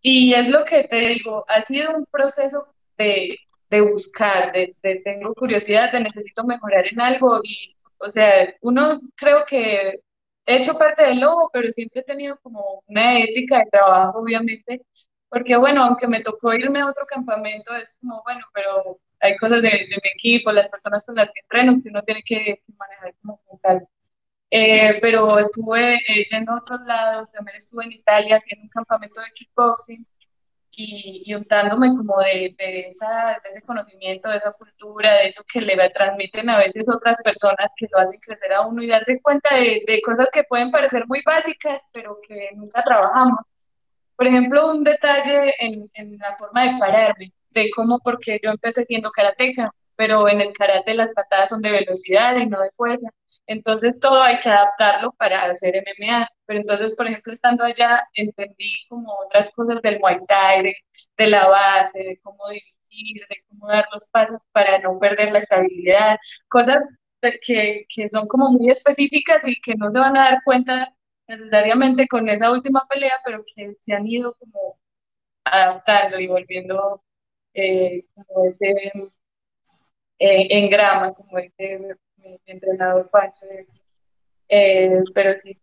[0.00, 2.66] Y es lo que te digo, ha sido un proceso
[2.96, 3.38] de,
[3.70, 4.72] de buscar, de,
[5.04, 10.00] tengo curiosidad, de necesito mejorar en algo y, o sea, uno creo que
[10.46, 14.82] he hecho parte del lobo, pero siempre he tenido como una ética de trabajo, obviamente,
[15.28, 19.62] porque bueno, aunque me tocó irme a otro campamento, es como, bueno, pero hay cosas
[19.62, 23.38] de, mi equipo, las personas con las que entreno, que uno tiene que manejar como
[23.62, 23.80] tal.
[24.50, 29.30] Eh, pero estuve eh, en otros lados, también estuve en Italia haciendo un campamento de
[29.34, 30.06] kickboxing
[30.70, 35.42] y, y untándome como de, de, esa, de, ese conocimiento, de esa cultura, de eso
[35.52, 39.20] que le transmiten a veces otras personas que lo hacen crecer a uno y darse
[39.20, 43.40] cuenta de, de cosas que pueden parecer muy básicas, pero que nunca trabajamos.
[44.16, 48.84] Por ejemplo, un detalle en, en la forma de pararme de cómo, porque yo empecé
[48.84, 53.08] siendo karateca, pero en el karate las patadas son de velocidad y no de fuerza.
[53.48, 56.28] Entonces todo hay que adaptarlo para hacer MMA.
[56.46, 60.74] Pero entonces, por ejemplo, estando allá, entendí como otras cosas del Muay Thai,
[61.16, 65.40] de, la base, de cómo dirigir, de cómo dar los pasos para no perder la
[65.40, 66.84] estabilidad, cosas
[67.42, 70.94] que, que son como muy específicas y que no se van a dar cuenta
[71.26, 74.78] necesariamente con esa última pelea, pero que se han ido como
[75.44, 77.02] adaptando y volviendo
[77.58, 78.70] eh, como ese
[80.18, 81.96] eh, en grama, como ese
[82.46, 83.46] entrenador Pancho.
[84.48, 85.58] Eh, pero sí.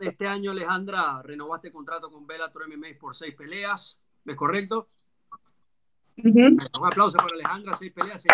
[0.00, 4.88] este año, Alejandra, renovaste contrato con Bellator MMA por seis peleas, ¿es correcto?
[6.16, 8.24] Un aplauso para Alejandra, seis peleas.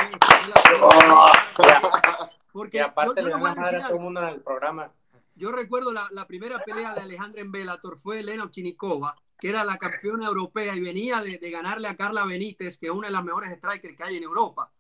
[2.53, 4.93] Porque aparte le dan la madre a todo el mundo en el programa.
[5.37, 9.65] Yo recuerdo la, la, primera pelea de Alejandra en Bellator fue Elena Chinikova, que era
[9.65, 13.13] la campeona europea y venía de, de, ganarle a Carla Benítez, que es una de
[13.13, 14.71] las mejores strikers que hay en Europa.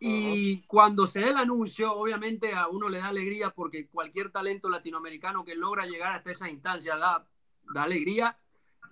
[0.00, 4.68] Y cuando se da el anuncio, obviamente a uno le da alegría porque cualquier talento
[4.68, 7.26] latinoamericano que logra llegar hasta esa instancia da,
[7.72, 8.36] da alegría.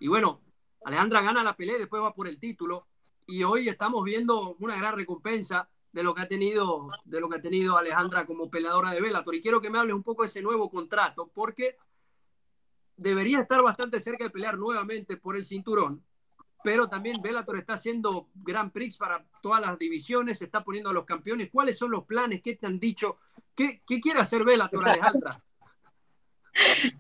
[0.01, 0.41] Y bueno,
[0.85, 2.87] Alejandra gana la pelea, después va por el título.
[3.27, 7.37] Y hoy estamos viendo una gran recompensa de lo que ha tenido, de lo que
[7.37, 9.35] ha tenido Alejandra como peleadora de Bellator.
[9.35, 11.77] Y quiero que me hables un poco de ese nuevo contrato, porque
[12.97, 16.05] debería estar bastante cerca de pelear nuevamente por el cinturón,
[16.63, 20.93] pero también Bellator está haciendo Grand Prix para todas las divisiones, se está poniendo a
[20.93, 21.51] los campeones.
[21.51, 22.41] ¿Cuáles son los planes?
[22.43, 23.19] ¿Qué te han dicho?
[23.55, 25.43] ¿Qué, qué quiere hacer Bellator, Alejandra?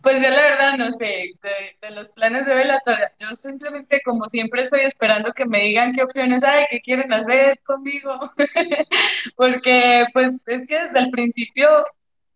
[0.02, 4.62] Pues yo la verdad no sé, de, los planes de Bellator, yo simplemente como siempre
[4.62, 8.32] estoy esperando que me digan qué opciones hay, qué quieren hacer conmigo,
[9.36, 11.68] porque pues es que desde el principio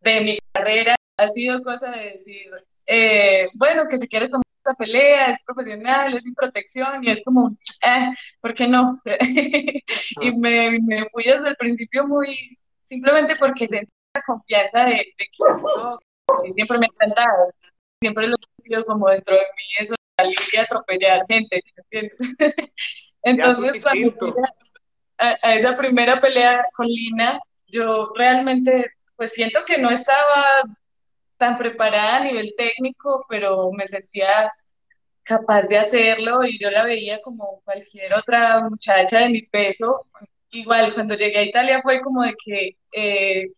[0.02, 2.50] de mi carrera ha sido cosa de decir,
[2.86, 7.22] eh, bueno, que si quieres tomar esta pelea, es profesional, es sin protección, y es
[7.24, 7.50] como,
[7.86, 8.10] eh,
[8.40, 9.00] ¿por qué no?
[10.22, 15.26] y me, me, fui desde el principio muy, simplemente porque sentí la confianza de, que
[15.56, 16.00] esto
[16.54, 17.52] siempre me ha encantado,
[18.00, 21.62] siempre lo he sentido como dentro de mí, eso, salir y atropellar gente,
[23.22, 24.36] Entonces, cuando
[25.18, 30.62] a, a esa primera pelea con Lina, yo realmente, pues siento que no estaba
[31.38, 34.50] tan preparada a nivel técnico, pero me sentía
[35.26, 40.02] capaz de hacerlo y yo la veía como cualquier otra muchacha de mi peso.
[40.50, 43.48] Igual, cuando llegué a Italia fue como de que, eh,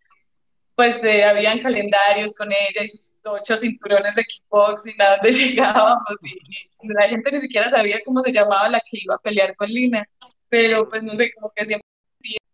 [0.75, 6.03] pues, eh, habían calendarios con ella y sus ocho cinturones de kickboxing a donde llegábamos
[6.23, 9.69] y, la gente ni siquiera sabía cómo se llamaba la que iba a pelear con
[9.69, 10.09] Lina,
[10.49, 11.89] pero pues no sé, como que siempre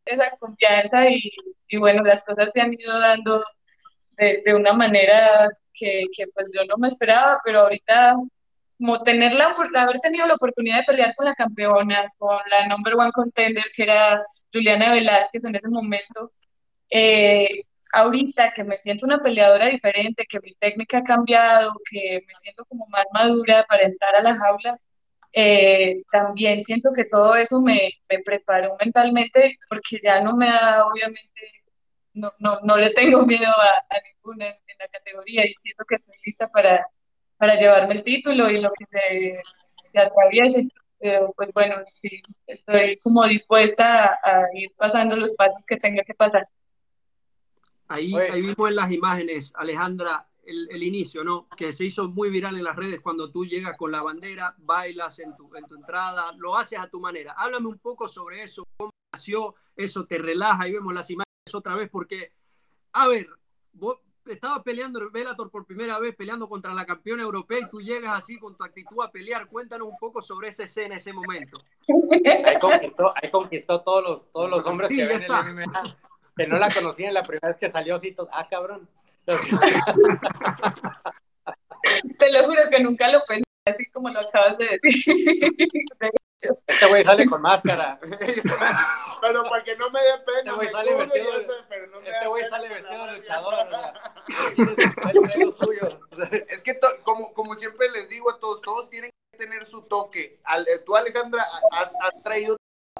[0.06, 1.30] esa confianza y,
[1.68, 3.44] y bueno, las cosas se han ido dando
[4.16, 8.16] de, de, una manera que, que pues yo no me esperaba, pero ahorita
[8.78, 12.94] como tener la, haber tenido la oportunidad de pelear con la campeona, con la number
[12.94, 16.32] one contender que era Juliana Velázquez en ese momento,
[16.90, 17.62] eh,
[17.92, 22.64] ahorita que me siento una peleadora diferente, que mi técnica ha cambiado, que me siento
[22.66, 24.78] como más madura para entrar a la jaula,
[25.32, 30.84] eh, también siento que todo eso me, me, preparó mentalmente porque ya no me da,
[30.86, 31.63] obviamente,
[32.14, 36.16] no, no, no le tengo miedo a, ninguna en, la categoría y siento que estoy
[36.24, 36.86] lista para,
[37.36, 39.42] para llevarme el título y lo que se,
[39.92, 40.68] se atraviese.
[40.98, 46.02] Pero pues bueno, sí, estoy como dispuesta a, a ir pasando los pasos que tenga
[46.02, 46.48] que pasar.
[47.88, 51.48] Ahí, ahí vimos en las imágenes, Alejandra, el, inicio, ¿no?
[51.56, 55.18] Que se hizo muy viral en las redes cuando tú llegas con la bandera, bailas
[55.18, 57.34] en tu, en tu entrada, lo haces a tu manera.
[57.36, 61.74] Háblame un poco sobre eso, cómo nació, eso te relaja y vemos las imágenes otra
[61.74, 62.32] vez, porque,
[62.92, 63.26] a ver,
[63.72, 68.16] vos estabas peleando Velator por primera vez, peleando contra la campeona europea y tú llegas
[68.16, 69.46] así con tu actitud a pelear.
[69.48, 71.60] Cuéntanos un poco sobre esa escena, ese momento.
[72.46, 75.82] Ahí conquistó, ahí conquistó todos los, todos los hombres que ven el MMA
[76.36, 78.88] que no la conocían la primera vez que salió así, ah, cabrón.
[82.18, 85.14] Te lo juro que nunca lo pensé, así como lo acabas de decir.
[86.66, 87.98] Este güey sale con máscara.
[89.20, 90.38] pero para que no me dé pena.
[90.38, 91.40] Este güey sale vestido, no
[92.00, 93.54] este güey sale vestido de luchador.
[96.48, 100.40] es que como, como siempre les digo a todos, todos tienen que tener su toque.
[100.84, 102.56] tú, Alejandra, has, has traído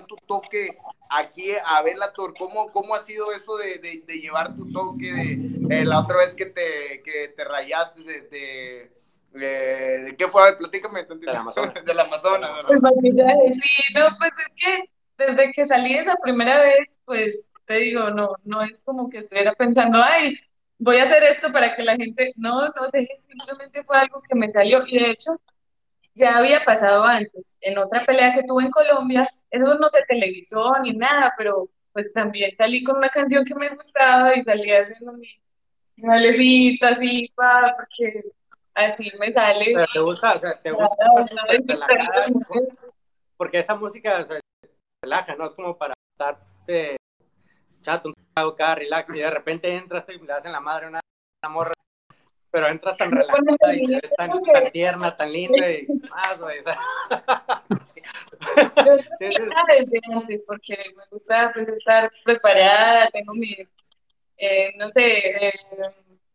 [0.06, 0.68] tu toque
[1.10, 2.34] aquí a Bellator?
[2.38, 6.34] ¿Cómo, cómo ha sido eso de, de, llevar tu toque de, eh, la otra vez
[6.34, 8.92] que te, que te rayaste de,
[9.34, 10.56] de, de qué fue?
[10.56, 11.04] Platícame.
[11.04, 11.84] De la Amazonas.
[11.84, 12.50] De la Amazonas.
[12.66, 12.80] Pues,
[13.62, 18.36] sí, no, pues es que desde que salí esa primera vez, pues te digo, no,
[18.44, 20.36] no es como que estuviera pensando, ay,
[20.78, 24.34] voy a hacer esto para que la gente, no, no sé, simplemente fue algo que
[24.34, 25.40] me salió y de hecho
[26.14, 30.72] ya había pasado antes, en otra pelea que tuve en Colombia, eso no se televisó
[30.82, 35.12] ni nada, pero pues también salí con una canción que me gustaba y salí haciendo
[35.14, 35.28] mi
[35.96, 38.22] malecita así, pa, porque
[38.74, 39.72] así me sale.
[39.74, 40.96] Pero te gusta, o sea, te gusta
[43.36, 44.40] porque esa música o sea,
[45.02, 45.46] relaja, ¿no?
[45.46, 46.38] Es como para estar
[47.66, 50.88] chato, un trago cada relax y de repente entras y le das en la madre
[50.88, 51.00] una,
[51.42, 51.72] una morra
[52.54, 56.60] pero entras tan relajada y tan, tan tierna, tan linda y más, güey.
[58.76, 63.58] Yo desde antes porque me gusta pues, estar preparada, tengo mis,
[64.36, 65.52] eh, no sé, eh,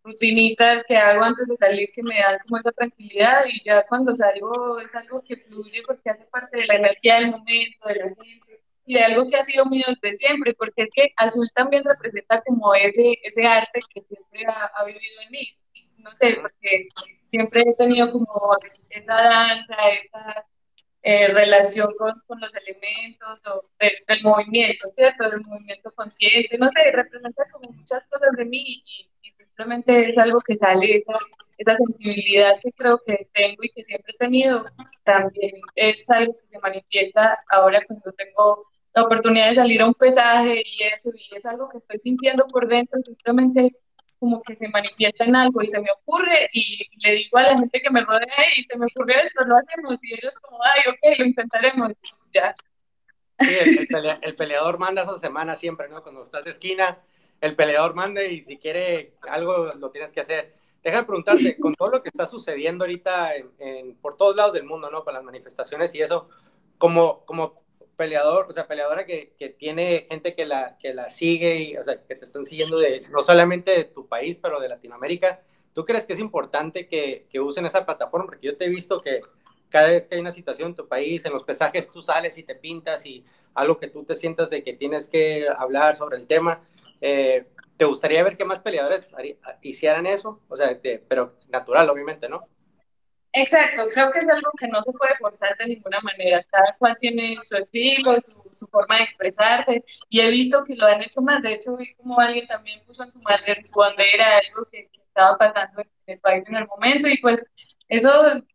[0.03, 4.15] rutinitas que hago antes de salir que me dan como esa tranquilidad y ya cuando
[4.15, 8.03] salgo es algo que fluye porque hace parte de la energía del momento, de la
[8.07, 11.83] gente y de algo que ha sido mío desde siempre, porque es que Azul también
[11.83, 15.47] representa como ese, ese arte que siempre ha, ha vivido en mí
[15.99, 16.87] no sé, porque
[17.27, 18.57] siempre he tenido como
[18.89, 20.45] esa danza, esa
[21.01, 25.29] eh, relación con, con, los elementos o del movimiento, ¿cierto?
[25.29, 29.09] Del movimiento consciente, no sé, representa como muchas cosas de mí y,
[29.59, 31.17] simplemente es algo que sale, esa,
[31.57, 34.65] esa, sensibilidad que creo que tengo y que siempre he tenido,
[35.03, 39.93] también es algo que se manifiesta ahora cuando tengo la oportunidad de salir a un
[39.93, 43.71] pesaje y eso, y es algo que estoy sintiendo por dentro, simplemente
[44.17, 47.57] como que se manifiesta en algo y se me ocurre y le digo a la
[47.57, 50.81] gente que me rodea y se me ocurrió esto, lo hacemos y ellos como, ay,
[50.87, 51.91] ok, lo intentaremos,
[52.33, 52.55] ya.
[53.41, 53.87] Sí,
[54.21, 56.03] el, peleador manda esa semana siempre, ¿no?
[56.03, 56.97] Cuando estás de esquina,
[57.41, 60.53] el peleador manda y si quiere algo lo tienes que hacer.
[60.83, 64.89] Déjame preguntarte, con todo lo que está sucediendo ahorita en, por todos lados del mundo,
[64.89, 65.03] ¿no?
[65.03, 66.29] Con las manifestaciones y eso,
[66.77, 67.61] como, como
[67.97, 71.83] peleador, o sea, peleadora que, que, tiene gente que la, que la sigue, y, o
[71.83, 75.41] sea, que te están siguiendo de, no solamente de tu país, pero de Latinoamérica,
[75.73, 78.27] ¿tú crees que es importante que, que, usen esa plataforma?
[78.27, 79.21] Porque yo te he visto que
[79.67, 82.43] cada vez que hay una situación en tu país, en los pesajes tú sales y
[82.43, 86.25] te pintas y algo que tú te sientas de que tienes que hablar sobre el
[86.25, 86.61] tema.
[87.01, 87.47] Eh,
[87.77, 89.11] ¿Te gustaría ver que más peleadores
[89.61, 90.41] hicieran eso?
[90.49, 90.77] O sea,
[91.07, 92.47] pero natural, obviamente, ¿no?
[93.31, 96.43] Exacto, creo que es algo que no se puede forzar de ninguna manera.
[96.49, 98.17] Cada cual tiene su estilo,
[98.53, 101.41] su, forma de expresarse, y he visto que lo han hecho más.
[101.43, 103.19] De hecho, vi como alguien también puso en su,
[103.79, 107.45] bandera algo que, estaba pasando en el país en el momento, y pues
[107.87, 108.11] eso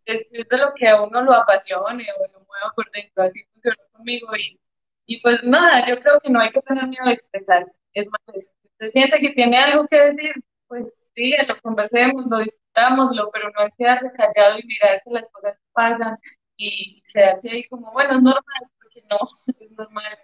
[0.07, 3.25] es, de lo que a uno lo apasione o lo mueva por dentro.
[3.25, 4.59] Así funcionó conmigo, y,
[5.07, 7.79] y pues nada, yo creo que no hay que tener miedo de expresarse.
[7.93, 8.51] Es más, eso.
[8.79, 10.33] se siente que tiene algo que decir,
[10.67, 15.55] pues sí, lo conversemos, lo discutámoslo, pero no es quedarse callado y mirarse las cosas
[15.57, 16.19] que pasan
[16.57, 19.19] y quedarse ahí como, bueno, es normal, porque no,
[19.61, 20.19] es normal.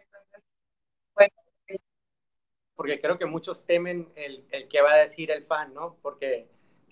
[1.15, 1.35] bueno,
[2.75, 5.99] Porque creo que muchos temen el, el qué va a decir el fan, ¿no?
[6.03, 6.49] Porque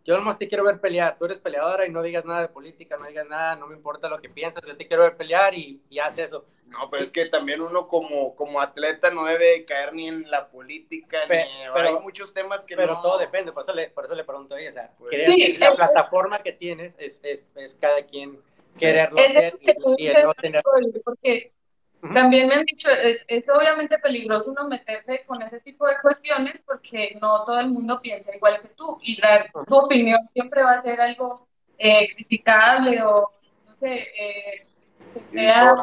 [0.08, 2.96] yo nomás te quiero ver pelear, tú eres peleadora y no digas nada de política,
[2.96, 5.82] no digas nada, no me importa lo que piensas, yo te quiero ver pelear y,
[5.90, 6.46] y haz eso.
[6.66, 10.48] No, pero es que también uno como, como atleta no debe caer ni en la
[10.48, 13.02] política, Pe- ni pero- hay muchos temas que Pero no...
[13.02, 15.58] todo depende, por eso le, por eso le pregunto a ella, o sea, Pues- Sí,
[15.58, 18.40] la es- plataforma que tienes es, es, es cada quien
[18.78, 20.62] quererlo Es hacer y, y el no tener...
[21.04, 21.52] porque
[22.00, 26.62] También me han dicho, es, es obviamente peligroso uno meterse con ese tipo de cuestiones
[26.64, 30.74] porque no todo el mundo piensa igual que tú y dar tu opinión siempre va
[30.74, 33.32] a ser algo eh, criticable o,
[33.66, 34.66] no sé, eh,
[35.12, 35.74] que sea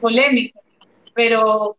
[0.00, 0.60] polémico,
[1.14, 1.76] pero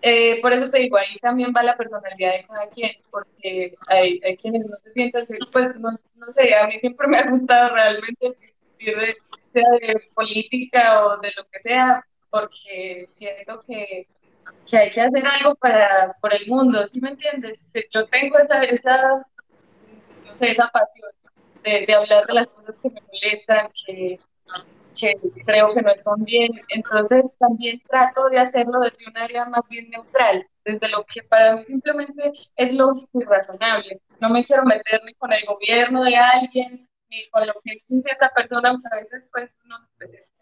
[0.00, 4.20] eh, por eso te digo, ahí también va la personalidad de cada quien, porque hay,
[4.24, 7.74] hay quienes no se sienten, pues no, no sé, a mí siempre me ha gustado
[7.74, 9.16] realmente discutir de,
[9.52, 12.06] sea de política o de lo que sea,
[12.40, 14.06] porque siento que,
[14.68, 17.72] que hay que hacer algo para, por el mundo, ¿sí me entiendes?
[17.94, 19.26] Yo tengo esa, esa,
[20.24, 21.10] no sé, esa pasión
[21.64, 24.20] de, de hablar de las cosas que me molestan, que,
[24.96, 25.14] que
[25.44, 26.50] creo que no están bien.
[26.68, 31.56] Entonces también trato de hacerlo desde un área más bien neutral, desde lo que para
[31.56, 34.00] mí simplemente es lógico y razonable.
[34.20, 38.10] No me quiero meter ni con el gobierno de alguien, ni con lo que dice
[38.12, 40.34] esta persona, aunque a veces pues uno pues,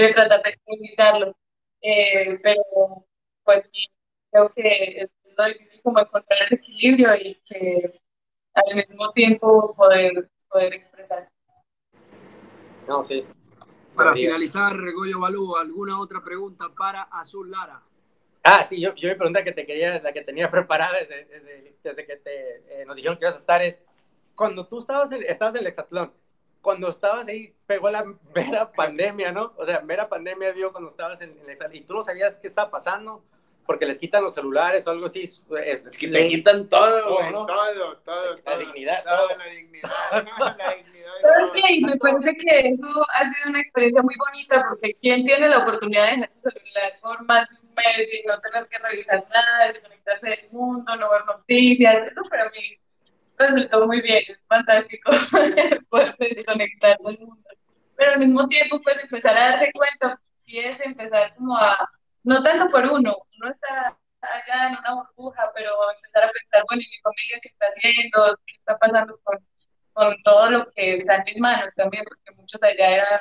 [0.00, 1.36] debe tratar de evitarlo.
[1.82, 2.62] Eh, pero
[3.44, 3.86] pues sí,
[4.30, 8.00] creo que es lo difícil como encontrar ese equilibrio y que
[8.54, 11.28] al mismo tiempo poder, poder expresar.
[12.88, 13.24] No, sí.
[13.94, 17.82] Para finalizar, Goyo Balú, ¿alguna otra pregunta para Azul Lara?
[18.42, 21.76] Ah, sí, yo, yo mi pregunta que te quería, la que tenía preparada desde, desde,
[21.82, 23.80] desde que te, eh, nos dijeron que ibas a estar es,
[24.34, 26.12] cuando tú estabas en, estabas en el hexatlón,
[26.66, 28.04] cuando estabas ahí, pegó la
[28.34, 29.52] mera pandemia, ¿no?
[29.56, 32.38] O sea, mera pandemia dio cuando estabas en, en el hexatlón, y tú no sabías
[32.38, 33.22] qué estaba pasando,
[33.64, 35.22] porque les quitan los celulares o algo así.
[35.22, 35.40] Es,
[35.86, 37.46] es que te quitan todo, güey, ¿no?
[37.46, 38.58] todo, todo, La todo.
[38.58, 39.38] dignidad, Todo, todo.
[39.38, 41.12] la dignidad, la dignidad.
[41.22, 41.72] ¿Sabes qué?
[41.74, 45.58] Y me parece que eso ha sido una experiencia muy bonita porque quien tiene la
[45.58, 49.24] oportunidad de dejar su celular por más de un mes y no tener que revisar
[49.32, 52.76] nada, desconectarse del mundo, no ver noticias, eso para mí
[53.38, 55.10] resultó muy bien, es fantástico
[55.90, 57.48] poder desconectar del mundo.
[57.96, 61.88] Pero al mismo tiempo, pues empezar a darse cuenta, si es empezar como a,
[62.24, 66.82] no tanto por uno, uno está allá en una burbuja, pero empezar a pensar, bueno,
[66.82, 68.38] ¿y mi familia qué está haciendo?
[68.46, 69.38] ¿Qué está pasando con,
[69.92, 72.04] con todo lo que está en mis manos también?
[72.04, 73.20] Porque muchos allá eran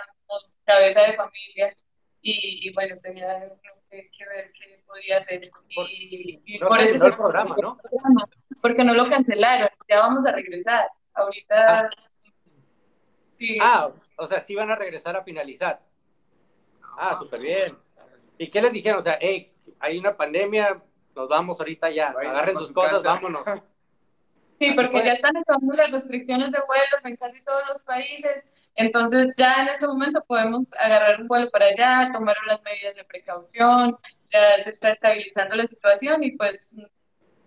[0.65, 1.75] cabeza de familia
[2.21, 3.49] y, y bueno, tenía
[3.89, 5.49] que, que ver qué podía hacer.
[5.89, 7.77] Y, y no por eso el programa, ¿no?
[8.65, 10.87] Porque no lo cancelaron, ya vamos a regresar.
[11.13, 11.87] Ahorita,
[13.35, 13.59] sí.
[13.61, 15.79] Ah, o sea, sí van a regresar a finalizar.
[16.97, 17.77] Ah, súper bien.
[18.39, 18.97] ¿Y qué les dijeron?
[18.97, 20.81] O sea, hey, hay una pandemia,
[21.15, 23.13] nos vamos ahorita ya, Váyanse agarren sus su cosas, casa.
[23.13, 23.43] vámonos.
[24.57, 28.71] Sí, Así porque ya están acabando las restricciones de vuelos en casi todos los países.
[28.75, 33.03] Entonces, ya en este momento podemos agarrar un vuelo para allá, tomar las medidas de
[33.03, 33.97] precaución,
[34.31, 36.73] ya se está estabilizando la situación y pues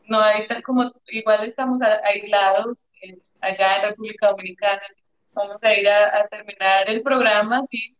[0.08, 4.82] no hay tal como igual estamos a- aislados en- allá en República Dominicana.
[5.34, 7.94] Vamos a ir a, a terminar el programa, sí.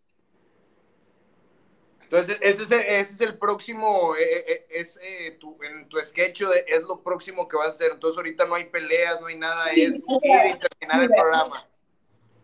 [2.03, 5.87] Entonces, ese es el, ese es el próximo, eh, eh, eh, es eh, tu, en
[5.91, 7.91] tu sketch, de- es lo próximo que vas a hacer.
[7.93, 11.67] Entonces, ahorita no hay peleas, no hay nada, Sí, es ir y terminar el programa.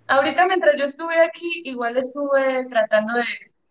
[0.07, 3.25] Ahorita mientras yo estuve aquí, igual estuve tratando de,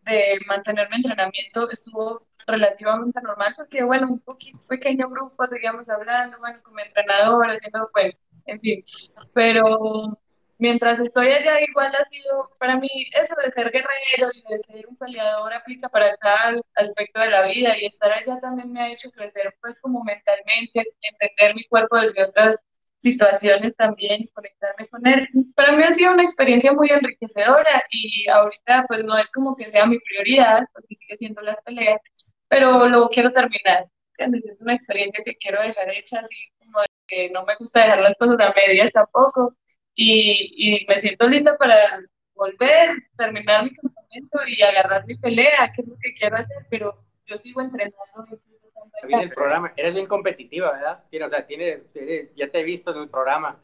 [0.06, 6.38] de mantener mi entrenamiento, estuvo relativamente normal porque, bueno, un poquito pequeño grupo, seguíamos hablando,
[6.40, 8.86] bueno, con mi entrenador, haciendo, pues, en fin,
[9.34, 10.20] pero
[10.58, 14.88] mientras estoy allá igual ha sido, para mí, eso de ser guerrero y de ser
[14.88, 18.92] un peleador aplica para cada aspecto de la vida y estar allá también me ha
[18.92, 22.58] hecho crecer, pues, como mentalmente, entender mi cuerpo desde otras
[23.04, 25.28] situaciones también y conectarme con él.
[25.56, 29.68] Para mí ha sido una experiencia muy enriquecedora y ahorita pues no es como que
[29.68, 32.02] sea mi prioridad, porque sigue siendo las peleas,
[32.48, 33.86] pero lo quiero terminar.
[34.18, 34.46] ¿entiendes?
[34.52, 38.18] Es una experiencia que quiero dejar hecha así como que no me gusta dejar las
[38.18, 39.56] cosas a medias tampoco
[39.96, 42.00] y, y me siento lista para
[42.36, 46.96] volver, terminar mi campamento y agarrar mi pelea, que es lo que quiero hacer, pero
[47.26, 48.63] yo sigo entrenando incluso
[49.08, 51.04] el programa, eres bien competitiva, ¿verdad?
[51.10, 53.58] Tienes, o sea, tienes, tienes- ya te he visto en el programa.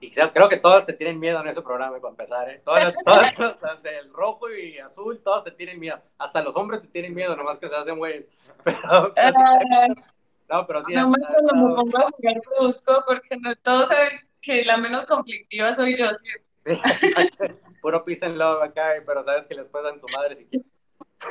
[0.00, 2.60] Y creo que todos te tienen miedo en ese programa, para empezar, ¿eh?
[2.64, 6.00] Todas las, todas las- las del rojo y azul, todos te tienen miedo.
[6.18, 8.24] Hasta los hombres te tienen miedo, nomás que se hacen güeyes.
[8.64, 8.78] Pero,
[9.16, 9.86] Ah,
[10.48, 10.92] no, pero sí.
[10.92, 14.10] No me pongo a jugar brusco porque no, todos saben
[14.40, 16.06] que la menos conflictiva soy yo.
[16.64, 16.74] Sí.
[17.82, 20.70] Puro peace and love acá, pero sabes que les puedan su madre si quieren.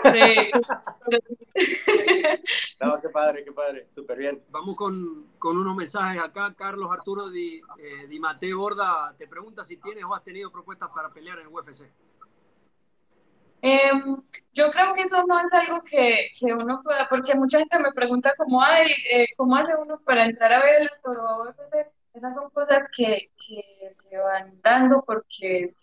[0.03, 0.61] Hecho.
[2.81, 4.41] no, qué padre, qué padre, súper bien.
[4.49, 6.53] Vamos con, con, unos mensajes acá.
[6.55, 10.89] Carlos Arturo Di, eh, Di Mateo Borda te pregunta si tienes o has tenido propuestas
[10.93, 11.89] para pelear en UFC.
[13.63, 13.91] Eh,
[14.53, 17.91] yo creo que eso no es algo que, que, uno pueda, porque mucha gente me
[17.91, 21.91] pregunta cómo, hay, eh, cómo hace uno para entrar a ver el toro UFC.
[22.13, 25.73] Esas son cosas que, que se van dando porque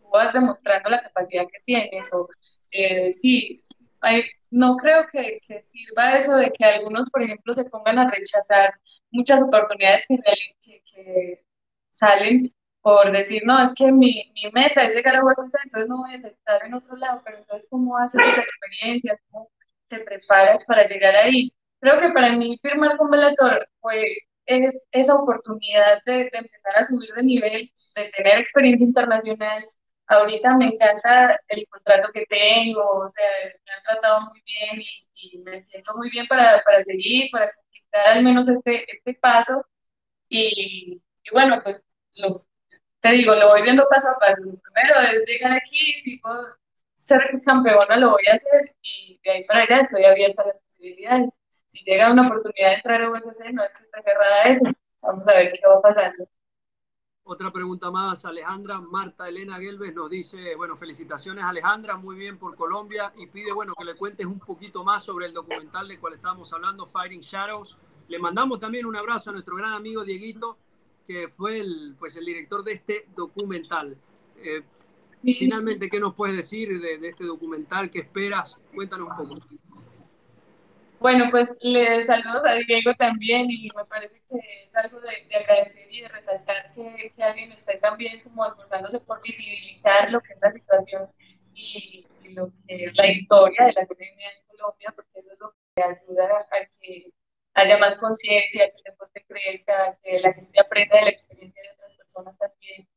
[0.00, 2.12] tú vas demostrando la capacidad que tienes.
[2.12, 2.28] O,
[2.70, 3.64] eh, sí,
[4.00, 8.10] hay, no creo que, que, sirva eso de que algunos, por ejemplo, se pongan a
[8.10, 8.72] rechazar
[9.10, 10.18] muchas oportunidades que,
[10.94, 11.44] que,
[11.90, 15.98] salen por decir, no, es que mi, mi meta es llegar a UFC, entonces no
[15.98, 19.18] voy a aceptar en otro lado, pero entonces, ¿cómo haces esa experiencia?
[19.30, 19.50] ¿Cómo
[19.88, 21.52] te preparas para llegar ahí?
[21.80, 24.04] Creo que para mí firmar con Bellator fue
[24.92, 29.62] esa oportunidad de, de, empezar a subir de nivel, de tener experiencia internacional.
[30.08, 35.38] Ahorita me encanta el contrato que tengo, o sea, me han tratado muy bien y,
[35.44, 39.64] me siento muy bien para, para, seguir, para conquistar al menos este, este paso.
[40.28, 41.84] Y, y bueno, pues
[42.16, 42.46] lo,
[43.00, 44.42] te digo, lo voy viendo paso a paso.
[44.42, 46.42] Primero es llegar aquí, si puedo
[47.08, 50.62] ser campeona lo voy a hacer y de ahí para allá estoy abierta a las
[50.62, 51.40] posibilidades.
[51.66, 54.64] Si llega una oportunidad de entrar a UFC, no es que esté cerrada a eso.
[55.02, 56.28] Vamos a ver qué va pasando.
[57.30, 62.56] Otra pregunta más, Alejandra Marta Elena Gelves nos dice, bueno, felicitaciones Alejandra, muy bien por
[62.56, 66.14] Colombia y pide, bueno, que le cuentes un poquito más sobre el documental del cual
[66.14, 67.76] estábamos hablando, Fighting Shadows.
[68.08, 70.56] Le mandamos también un abrazo a nuestro gran amigo Dieguito,
[71.06, 73.94] que fue el, pues, el director de este documental.
[74.38, 74.62] Eh,
[75.22, 75.34] sí.
[75.34, 77.90] Finalmente, ¿qué nos puedes decir de, de, este documental?
[77.90, 78.58] ¿Qué esperas?
[78.74, 79.46] Cuéntanos un poco.
[81.00, 85.36] Bueno, pues le saludo a Diego también y me parece que es algo de, de
[85.36, 90.40] agradecer y de resaltar que, alguien esté también como esforzándose por visibilizar lo que es
[90.40, 91.08] la situación
[91.54, 95.82] y, lo que la historia de la economía en Colombia, porque eso es lo que
[95.82, 97.12] ayuda a que
[97.54, 101.70] haya más conciencia, que el deporte crezca, que la gente aprenda de la experiencia de
[101.70, 102.88] otras personas también.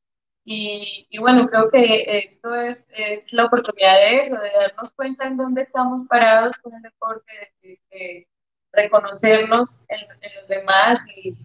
[0.44, 5.28] Y, y bueno, creo que esto es, es, la oportunidad de eso, de darnos cuenta
[5.28, 7.32] en dónde estamos parados con el deporte,
[7.62, 8.28] de,
[8.74, 11.36] reconocernos en, en, los demás y,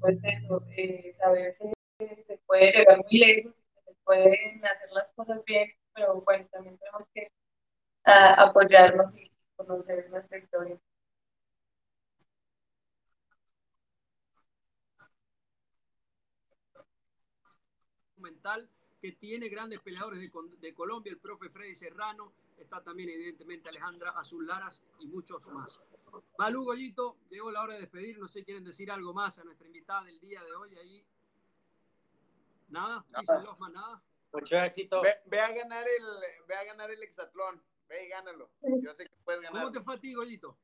[0.00, 1.54] pues eso, eh, saber
[1.98, 6.46] que se puede llegar muy lejos, que se pueden hacer las cosas bien, pero bueno,
[6.50, 7.30] también tenemos que
[8.06, 10.78] uh, apoyarnos y conocer nuestra historia.
[18.24, 18.68] Documental
[19.00, 24.12] que tiene grandes peleadores de, de, Colombia, el profe Freddy Serrano, está también evidentemente Alejandra
[24.12, 25.78] Azul Laras y muchos más.
[26.38, 29.66] Balú Goyito, llegó la hora de despedir, no sé, quieren decir algo más a nuestra
[29.66, 31.04] invitada del día de hoy ahí.
[32.68, 33.42] Nada, nada.
[33.42, 34.02] Losman, nada.
[34.32, 35.02] Mucho éxito.
[35.02, 36.04] Ve, ve, a ganar el,
[36.46, 38.48] ve a ganar el hexatlón, ve y gánalo.
[38.82, 39.64] Yo sé que puedes ganar.
[39.64, 40.56] ¿Cómo te fue a ti, Goyito?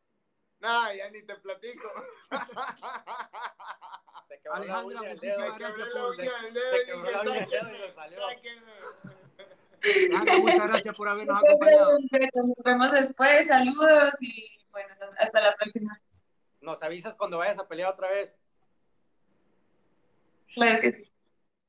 [0.60, 1.88] Nah, ya ni te platico.
[4.52, 6.20] Alejandra, muchísimas gracias por
[9.82, 11.98] Alejandra, muchas gracias por habernos acompañado.
[11.98, 16.00] Nos vemos después, saludos y bueno, hasta la próxima.
[16.60, 18.36] Nos avisas cuando vayas a pelear otra vez.
[20.52, 21.10] Claro que sí.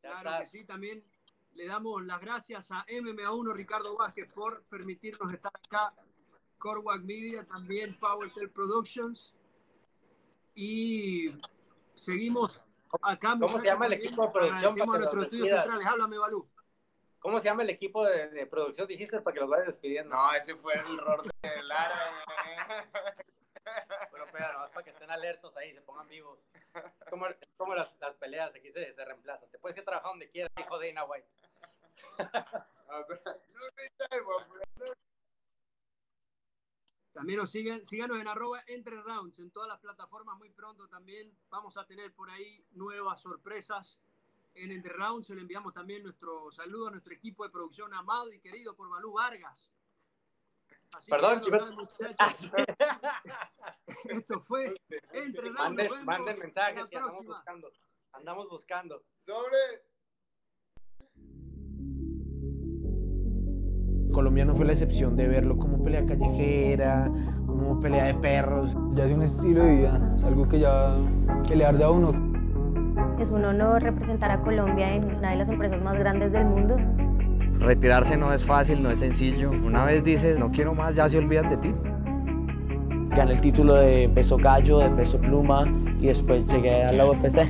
[0.01, 1.03] Claro que sí, también
[1.53, 5.93] le damos las gracias a MMA1 Ricardo Vázquez por permitirnos estar acá
[6.57, 9.33] Corwac Media, también PowerTel Productions.
[10.53, 11.29] Y
[12.01, 12.61] seguimos
[13.01, 13.37] acá.
[13.39, 14.75] ¿Cómo se llama el equipo de producción?
[14.75, 15.87] Para nuestros estudios centrales.
[15.87, 16.49] Háblame, Balú.
[17.19, 18.87] ¿Cómo se llama el equipo de, de, producción?
[18.87, 20.15] Dijiste para que los vayas despidiendo.
[20.15, 22.23] No, ese fue el error de Lara.
[24.11, 26.39] Pero espera, no, para que estén alertos ahí, se pongan vivos.
[26.73, 29.51] Es como, es como las, las, peleas, aquí se, se reemplazan.
[29.51, 31.27] Te puedes ir a trabajar donde quieras, hijo de White.
[37.13, 41.31] También nos siguen, síganos en arroba entre rounds en todas las plataformas muy pronto también.
[41.49, 43.99] Vamos a tener por ahí nuevas sorpresas
[44.55, 45.29] en Entre Rounds.
[45.29, 49.13] Le enviamos también nuestro saludo a nuestro equipo de producción amado y querido por Balú
[49.13, 49.69] Vargas.
[50.93, 52.51] Así Perdón, que saben, muchachos.
[54.05, 54.73] Esto fue
[55.11, 55.59] Entre Rounds.
[55.59, 57.71] Manden, manden mensajes y andamos buscando.
[58.13, 59.03] Andamos buscando.
[59.25, 59.90] Sobre.
[64.11, 67.09] Colombiano fue la excepción de verlo como pelea callejera,
[67.45, 68.75] como pelea de perros.
[68.93, 70.95] Ya es un estilo de vida, es algo que ya
[71.47, 72.09] que le arde a uno.
[73.19, 76.77] Es un honor representar a Colombia en una de las empresas más grandes del mundo.
[77.59, 79.51] Retirarse no es fácil, no es sencillo.
[79.51, 81.73] Una vez dices, no quiero más, ya se olvidan de ti.
[83.15, 85.67] Gané el título de peso gallo, de peso pluma
[85.99, 87.41] y después llegué a la UFC.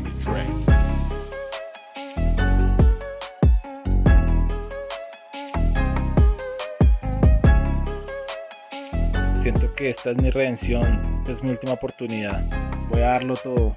[9.90, 12.44] Esta es mi redención, es mi última oportunidad.
[12.90, 13.76] Voy a darlo todo.